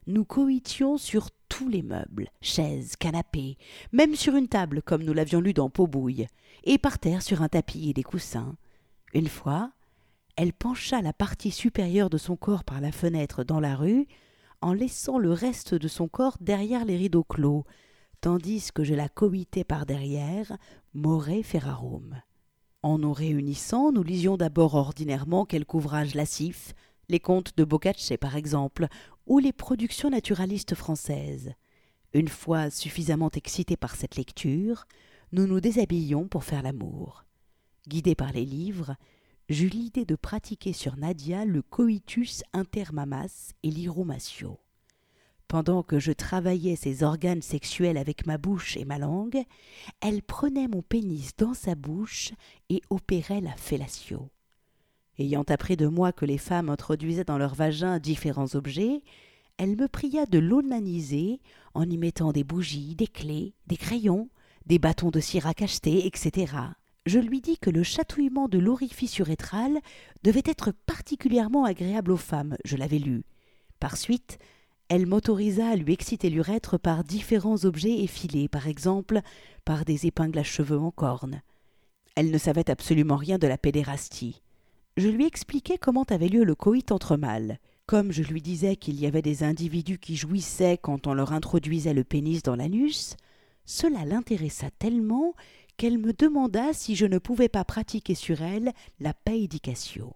Nous 0.06 0.24
coïtions 0.24 0.98
sur 0.98 1.30
tous 1.48 1.68
les 1.68 1.82
meubles, 1.82 2.30
chaises, 2.42 2.96
canapés, 2.96 3.56
même 3.92 4.14
sur 4.14 4.36
une 4.36 4.48
table 4.48 4.82
comme 4.82 5.02
nous 5.02 5.14
l'avions 5.14 5.40
lu 5.40 5.52
dans 5.52 5.70
Paubouille, 5.70 6.26
et 6.64 6.78
par 6.78 6.98
terre 6.98 7.22
sur 7.22 7.42
un 7.42 7.48
tapis 7.48 7.90
et 7.90 7.92
des 7.92 8.02
coussins. 8.02 8.56
Une 9.14 9.28
fois, 9.28 9.70
elle 10.36 10.52
pencha 10.52 11.00
la 11.00 11.12
partie 11.12 11.52
supérieure 11.52 12.10
de 12.10 12.18
son 12.18 12.36
corps 12.36 12.64
par 12.64 12.80
la 12.80 12.92
fenêtre 12.92 13.44
dans 13.44 13.60
la 13.60 13.76
rue, 13.76 14.06
en 14.64 14.72
laissant 14.72 15.18
le 15.18 15.30
reste 15.30 15.74
de 15.74 15.88
son 15.88 16.08
corps 16.08 16.38
derrière 16.40 16.86
les 16.86 16.96
rideaux 16.96 17.22
clos, 17.22 17.66
tandis 18.22 18.70
que 18.72 18.82
je 18.82 18.94
la 18.94 19.10
coïtais 19.10 19.62
par 19.62 19.84
derrière, 19.84 20.56
more 20.94 21.28
ferrarum. 21.42 22.22
En 22.82 22.96
nous 22.96 23.12
réunissant, 23.12 23.92
nous 23.92 24.02
lisions 24.02 24.38
d'abord 24.38 24.74
ordinairement 24.74 25.44
quelque 25.44 25.74
ouvrage 25.74 26.14
lascif, 26.14 26.72
les 27.10 27.20
contes 27.20 27.54
de 27.58 27.64
Boccaccio 27.64 28.16
par 28.16 28.36
exemple, 28.36 28.86
ou 29.26 29.38
les 29.38 29.52
productions 29.52 30.08
naturalistes 30.08 30.74
françaises. 30.74 31.52
Une 32.14 32.28
fois 32.28 32.70
suffisamment 32.70 33.30
excités 33.34 33.76
par 33.76 33.94
cette 33.94 34.16
lecture, 34.16 34.86
nous 35.32 35.46
nous 35.46 35.60
déshabillions 35.60 36.26
pour 36.26 36.42
faire 36.42 36.62
l'amour. 36.62 37.26
Guidés 37.86 38.14
par 38.14 38.32
les 38.32 38.46
livres, 38.46 38.96
j'eus 39.48 39.68
l'idée 39.68 40.04
de 40.04 40.16
pratiquer 40.16 40.72
sur 40.72 40.96
Nadia 40.96 41.44
le 41.44 41.62
coitus 41.62 42.42
intermamas 42.52 43.52
et 43.62 43.70
l'iromatio. 43.70 44.58
Pendant 45.48 45.82
que 45.82 45.98
je 45.98 46.12
travaillais 46.12 46.76
ses 46.76 47.02
organes 47.02 47.42
sexuels 47.42 47.98
avec 47.98 48.26
ma 48.26 48.38
bouche 48.38 48.76
et 48.76 48.84
ma 48.84 48.98
langue, 48.98 49.42
elle 50.00 50.22
prenait 50.22 50.68
mon 50.68 50.82
pénis 50.82 51.36
dans 51.36 51.54
sa 51.54 51.74
bouche 51.74 52.32
et 52.70 52.80
opérait 52.90 53.42
la 53.42 53.54
fellatio. 53.54 54.30
Ayant 55.18 55.44
appris 55.48 55.76
de 55.76 55.86
moi 55.86 56.12
que 56.12 56.24
les 56.24 56.38
femmes 56.38 56.70
introduisaient 56.70 57.24
dans 57.24 57.38
leur 57.38 57.54
vagin 57.54 57.98
différents 57.98 58.54
objets, 58.54 59.02
elle 59.58 59.76
me 59.76 59.86
pria 59.86 60.26
de 60.26 60.38
l'onaniser 60.38 61.40
en 61.74 61.88
y 61.88 61.98
mettant 61.98 62.32
des 62.32 62.42
bougies, 62.42 62.96
des 62.96 63.06
clés, 63.06 63.54
des 63.68 63.76
crayons, 63.76 64.28
des 64.66 64.80
bâtons 64.80 65.10
de 65.10 65.20
cire 65.20 65.46
à 65.46 65.54
cacheter, 65.54 66.06
etc 66.06 66.74
je 67.06 67.18
lui 67.18 67.40
dis 67.40 67.58
que 67.58 67.70
le 67.70 67.82
chatouillement 67.82 68.48
de 68.48 68.58
l'orifice 68.58 69.18
urétral 69.18 69.80
devait 70.22 70.42
être 70.46 70.72
particulièrement 70.86 71.64
agréable 71.64 72.12
aux 72.12 72.16
femmes, 72.16 72.56
je 72.64 72.76
l'avais 72.76 72.98
lu. 72.98 73.24
Par 73.78 73.96
suite, 73.96 74.38
elle 74.88 75.06
m'autorisa 75.06 75.68
à 75.68 75.76
lui 75.76 75.92
exciter 75.92 76.30
l'urètre 76.30 76.78
par 76.78 77.04
différents 77.04 77.64
objets 77.64 78.02
effilés, 78.02 78.48
par 78.48 78.68
exemple 78.68 79.20
par 79.64 79.84
des 79.84 80.06
épingles 80.06 80.38
à 80.38 80.42
cheveux 80.42 80.78
en 80.78 80.90
corne. 80.90 81.42
Elle 82.16 82.30
ne 82.30 82.38
savait 82.38 82.70
absolument 82.70 83.16
rien 83.16 83.38
de 83.38 83.46
la 83.46 83.58
pédérastie. 83.58 84.42
Je 84.96 85.08
lui 85.08 85.26
expliquai 85.26 85.78
comment 85.78 86.04
avait 86.04 86.28
lieu 86.28 86.44
le 86.44 86.54
coït 86.54 86.92
entre 86.92 87.16
mâles. 87.16 87.58
Comme 87.86 88.12
je 88.12 88.22
lui 88.22 88.40
disais 88.40 88.76
qu'il 88.76 89.00
y 89.00 89.06
avait 89.06 89.22
des 89.22 89.42
individus 89.42 89.98
qui 89.98 90.16
jouissaient 90.16 90.78
quand 90.78 91.06
on 91.06 91.14
leur 91.14 91.32
introduisait 91.32 91.92
le 91.92 92.04
pénis 92.04 92.42
dans 92.42 92.56
l'anus, 92.56 93.16
cela 93.66 94.04
l'intéressa 94.04 94.70
tellement 94.78 95.34
qu'elle 95.76 95.98
me 95.98 96.12
demanda 96.12 96.72
si 96.72 96.96
je 96.96 97.06
ne 97.06 97.18
pouvais 97.18 97.48
pas 97.48 97.64
pratiquer 97.64 98.14
sur 98.14 98.42
elle 98.42 98.72
la 99.00 99.14
paedicatio. 99.14 100.14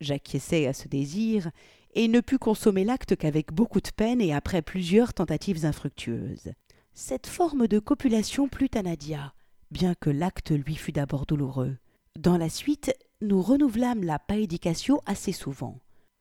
J'acquiesçai 0.00 0.66
à 0.66 0.72
ce 0.72 0.88
désir 0.88 1.50
et 1.94 2.08
ne 2.08 2.20
pus 2.20 2.38
consommer 2.38 2.84
l'acte 2.84 3.16
qu'avec 3.16 3.52
beaucoup 3.52 3.80
de 3.80 3.90
peine 3.90 4.20
et 4.20 4.32
après 4.32 4.62
plusieurs 4.62 5.14
tentatives 5.14 5.64
infructueuses. 5.64 6.52
Cette 6.94 7.26
forme 7.26 7.66
de 7.66 7.78
copulation 7.78 8.48
plut 8.48 8.74
à 8.76 8.82
Nadia, 8.82 9.34
bien 9.70 9.94
que 9.94 10.10
l'acte 10.10 10.50
lui 10.50 10.74
fût 10.74 10.92
d'abord 10.92 11.26
douloureux. 11.26 11.76
Dans 12.18 12.36
la 12.36 12.48
suite, 12.48 12.92
nous 13.20 13.42
renouvelâmes 13.42 14.04
la 14.04 14.18
paedicatio 14.18 15.00
assez 15.06 15.32
souvent. 15.32 15.80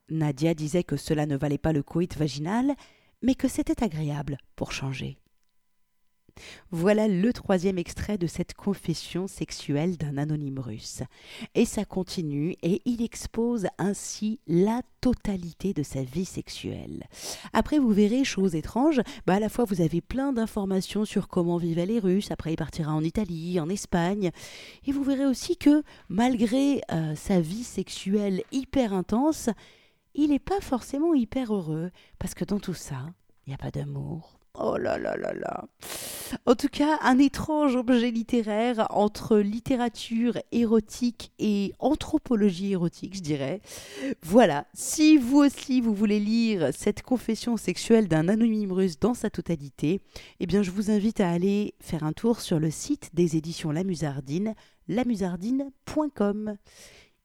Nadia 0.10 0.54
disait 0.54 0.84
que 0.84 0.98
cela 0.98 1.26
ne 1.26 1.36
valait 1.36 1.58
pas 1.58 1.74
le 1.74 1.84
coït 1.84 2.16
vaginal, 2.16 2.76
mais 3.22 3.36
que 3.36 3.48
c'était 3.48 3.84
agréable 3.84 4.38
pour 4.56 4.72
changer. 4.72 5.20
Voilà 6.72 7.08
le 7.08 7.34
troisième 7.34 7.78
extrait 7.78 8.18
de 8.18 8.28
cette 8.28 8.54
confession 8.54 9.28
sexuelle 9.28 9.98
d'un 9.98 10.18
anonyme 10.18 10.60
russe. 10.60 11.04
Et 11.56 11.66
ça 11.66 11.86
continue 11.86 12.56
et 12.62 12.82
il 12.86 13.02
expose 13.02 13.68
ainsi 13.78 14.40
la 14.48 14.82
totalité 15.02 15.74
de 15.74 15.84
sa 15.84 16.04
vie 16.04 16.26
sexuelle. 16.26 17.08
Après, 17.54 17.80
vous 17.80 17.92
verrez, 17.92 18.24
chose 18.24 18.56
étrange, 18.56 19.02
bah 19.26 19.36
à 19.36 19.40
la 19.40 19.50
fois 19.50 19.66
vous 19.66 19.82
avez 19.82 20.02
plein 20.02 20.34
d'informations 20.34 21.06
sur 21.06 21.28
comment 21.28 21.58
vivaient 21.58 21.86
les 21.86 22.00
Russes, 22.00 22.32
après 22.32 22.54
il 22.54 22.58
partira 22.58 22.94
en 22.94 23.04
Italie, 23.04 23.60
en 23.60 23.70
Espagne, 23.70 24.32
et 24.86 24.92
vous 24.92 25.04
verrez 25.04 25.26
aussi 25.26 25.58
que 25.58 25.84
malgré 26.10 26.82
euh, 26.92 27.16
sa 27.16 27.40
vie 27.40 27.64
sexuelle 27.64 28.44
hyper 28.52 28.94
intense, 28.94 29.50
il 30.14 30.30
n'est 30.30 30.40
pas 30.40 30.62
forcément 30.62 31.14
hyper 31.14 31.54
heureux, 31.54 31.92
parce 32.20 32.34
que 32.34 32.46
dans 32.46 32.60
tout 32.60 32.74
ça, 32.74 33.14
il 33.46 33.52
n'y 33.52 33.54
a 33.54 33.58
pas 33.58 33.72
d'amour, 33.72 34.37
Oh 34.60 34.76
là 34.76 34.98
là 34.98 35.16
là 35.18 35.34
là. 35.34 35.66
En 36.48 36.56
tout 36.56 36.68
cas, 36.68 36.98
un 37.04 37.20
étrange 37.20 37.76
objet 37.76 38.10
littéraire 38.10 38.88
entre 38.90 39.38
littérature 39.38 40.40
érotique 40.52 41.32
et 41.38 41.74
anthropologie 41.78 42.72
érotique, 42.72 43.16
je 43.16 43.22
dirais. 43.22 43.62
Voilà, 44.24 44.66
si 44.74 45.18
vous 45.18 45.38
aussi 45.38 45.80
vous 45.80 45.94
voulez 45.94 46.20
lire 46.20 46.70
cette 46.76 47.04
confession 47.04 47.56
sexuelle 47.56 48.08
d'un 48.08 48.30
anonyme 48.30 48.72
russe 48.72 49.00
dans 49.00 49.14
sa 49.14 49.30
totalité, 49.30 50.02
eh 50.40 50.48
bien 50.48 50.64
je 50.64 50.72
vous 50.72 50.90
invite 50.90 51.22
à 51.22 51.30
aller 51.30 51.76
faire 51.80 52.04
un 52.04 52.14
tour 52.14 52.42
sur 52.42 52.60
le 52.60 52.72
site 52.72 53.12
des 53.14 53.38
éditions 53.38 53.72
La 53.72 53.84
Musardine, 53.84 54.56
lamusardine.com. 54.88 56.58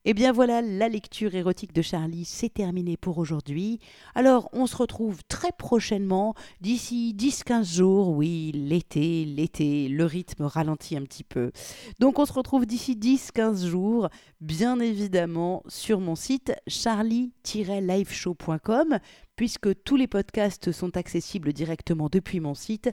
Eh 0.05 0.15
bien 0.15 0.33
voilà, 0.33 0.63
la 0.63 0.89
lecture 0.89 1.37
érotique 1.37 1.73
de 1.73 1.81
Charlie, 1.81 2.25
c'est 2.25 2.53
terminé 2.53 2.97
pour 2.97 3.19
aujourd'hui. 3.19 3.79
Alors, 4.17 4.49
on 4.53 4.67
se 4.67 4.75
retrouve 4.75 5.23
très 5.29 5.53
prochainement, 5.57 6.35
d'ici 6.61 7.15
10-15 7.17 7.77
jours. 7.77 8.09
Oui, 8.09 8.51
l'été, 8.53 9.25
l'été, 9.25 9.87
le 9.87 10.05
rythme 10.05 10.43
ralentit 10.43 10.97
un 10.97 11.03
petit 11.03 11.23
peu. 11.23 11.53
Donc, 12.01 12.19
on 12.19 12.27
se 12.27 12.33
retrouve 12.33 12.67
d'ici 12.67 12.97
10-15 12.97 13.65
jours, 13.65 14.09
bien 14.41 14.81
évidemment, 14.81 15.63
sur 15.69 16.01
mon 16.01 16.17
site 16.17 16.53
charlie-liveshow.com 16.67 18.99
puisque 19.37 19.83
tous 19.83 19.97
les 19.97 20.07
podcasts 20.07 20.73
sont 20.73 20.97
accessibles 20.97 21.53
directement 21.53 22.09
depuis 22.11 22.41
mon 22.41 22.55
site 22.55 22.91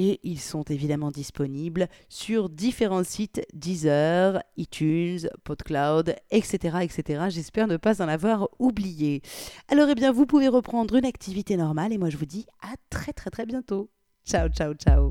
et 0.00 0.18
ils 0.22 0.40
sont 0.40 0.62
évidemment 0.62 1.10
disponibles 1.10 1.88
sur 2.08 2.48
différents 2.48 3.04
sites 3.04 3.42
Deezer, 3.52 4.42
iTunes, 4.56 5.28
PodCloud, 5.44 6.16
etc. 6.30 6.78
etc. 6.80 7.24
J'espère 7.28 7.66
ne 7.66 7.76
pas 7.76 8.02
en 8.02 8.08
avoir 8.08 8.48
oublié. 8.58 9.20
Alors 9.68 9.90
eh 9.90 9.94
bien 9.94 10.10
vous 10.10 10.24
pouvez 10.24 10.48
reprendre 10.48 10.96
une 10.96 11.04
activité 11.04 11.58
normale 11.58 11.92
et 11.92 11.98
moi 11.98 12.08
je 12.08 12.16
vous 12.16 12.24
dis 12.24 12.46
à 12.62 12.74
très 12.88 13.12
très 13.12 13.28
très 13.28 13.44
bientôt. 13.44 13.90
Ciao 14.24 14.48
ciao 14.48 14.72
ciao 14.72 15.10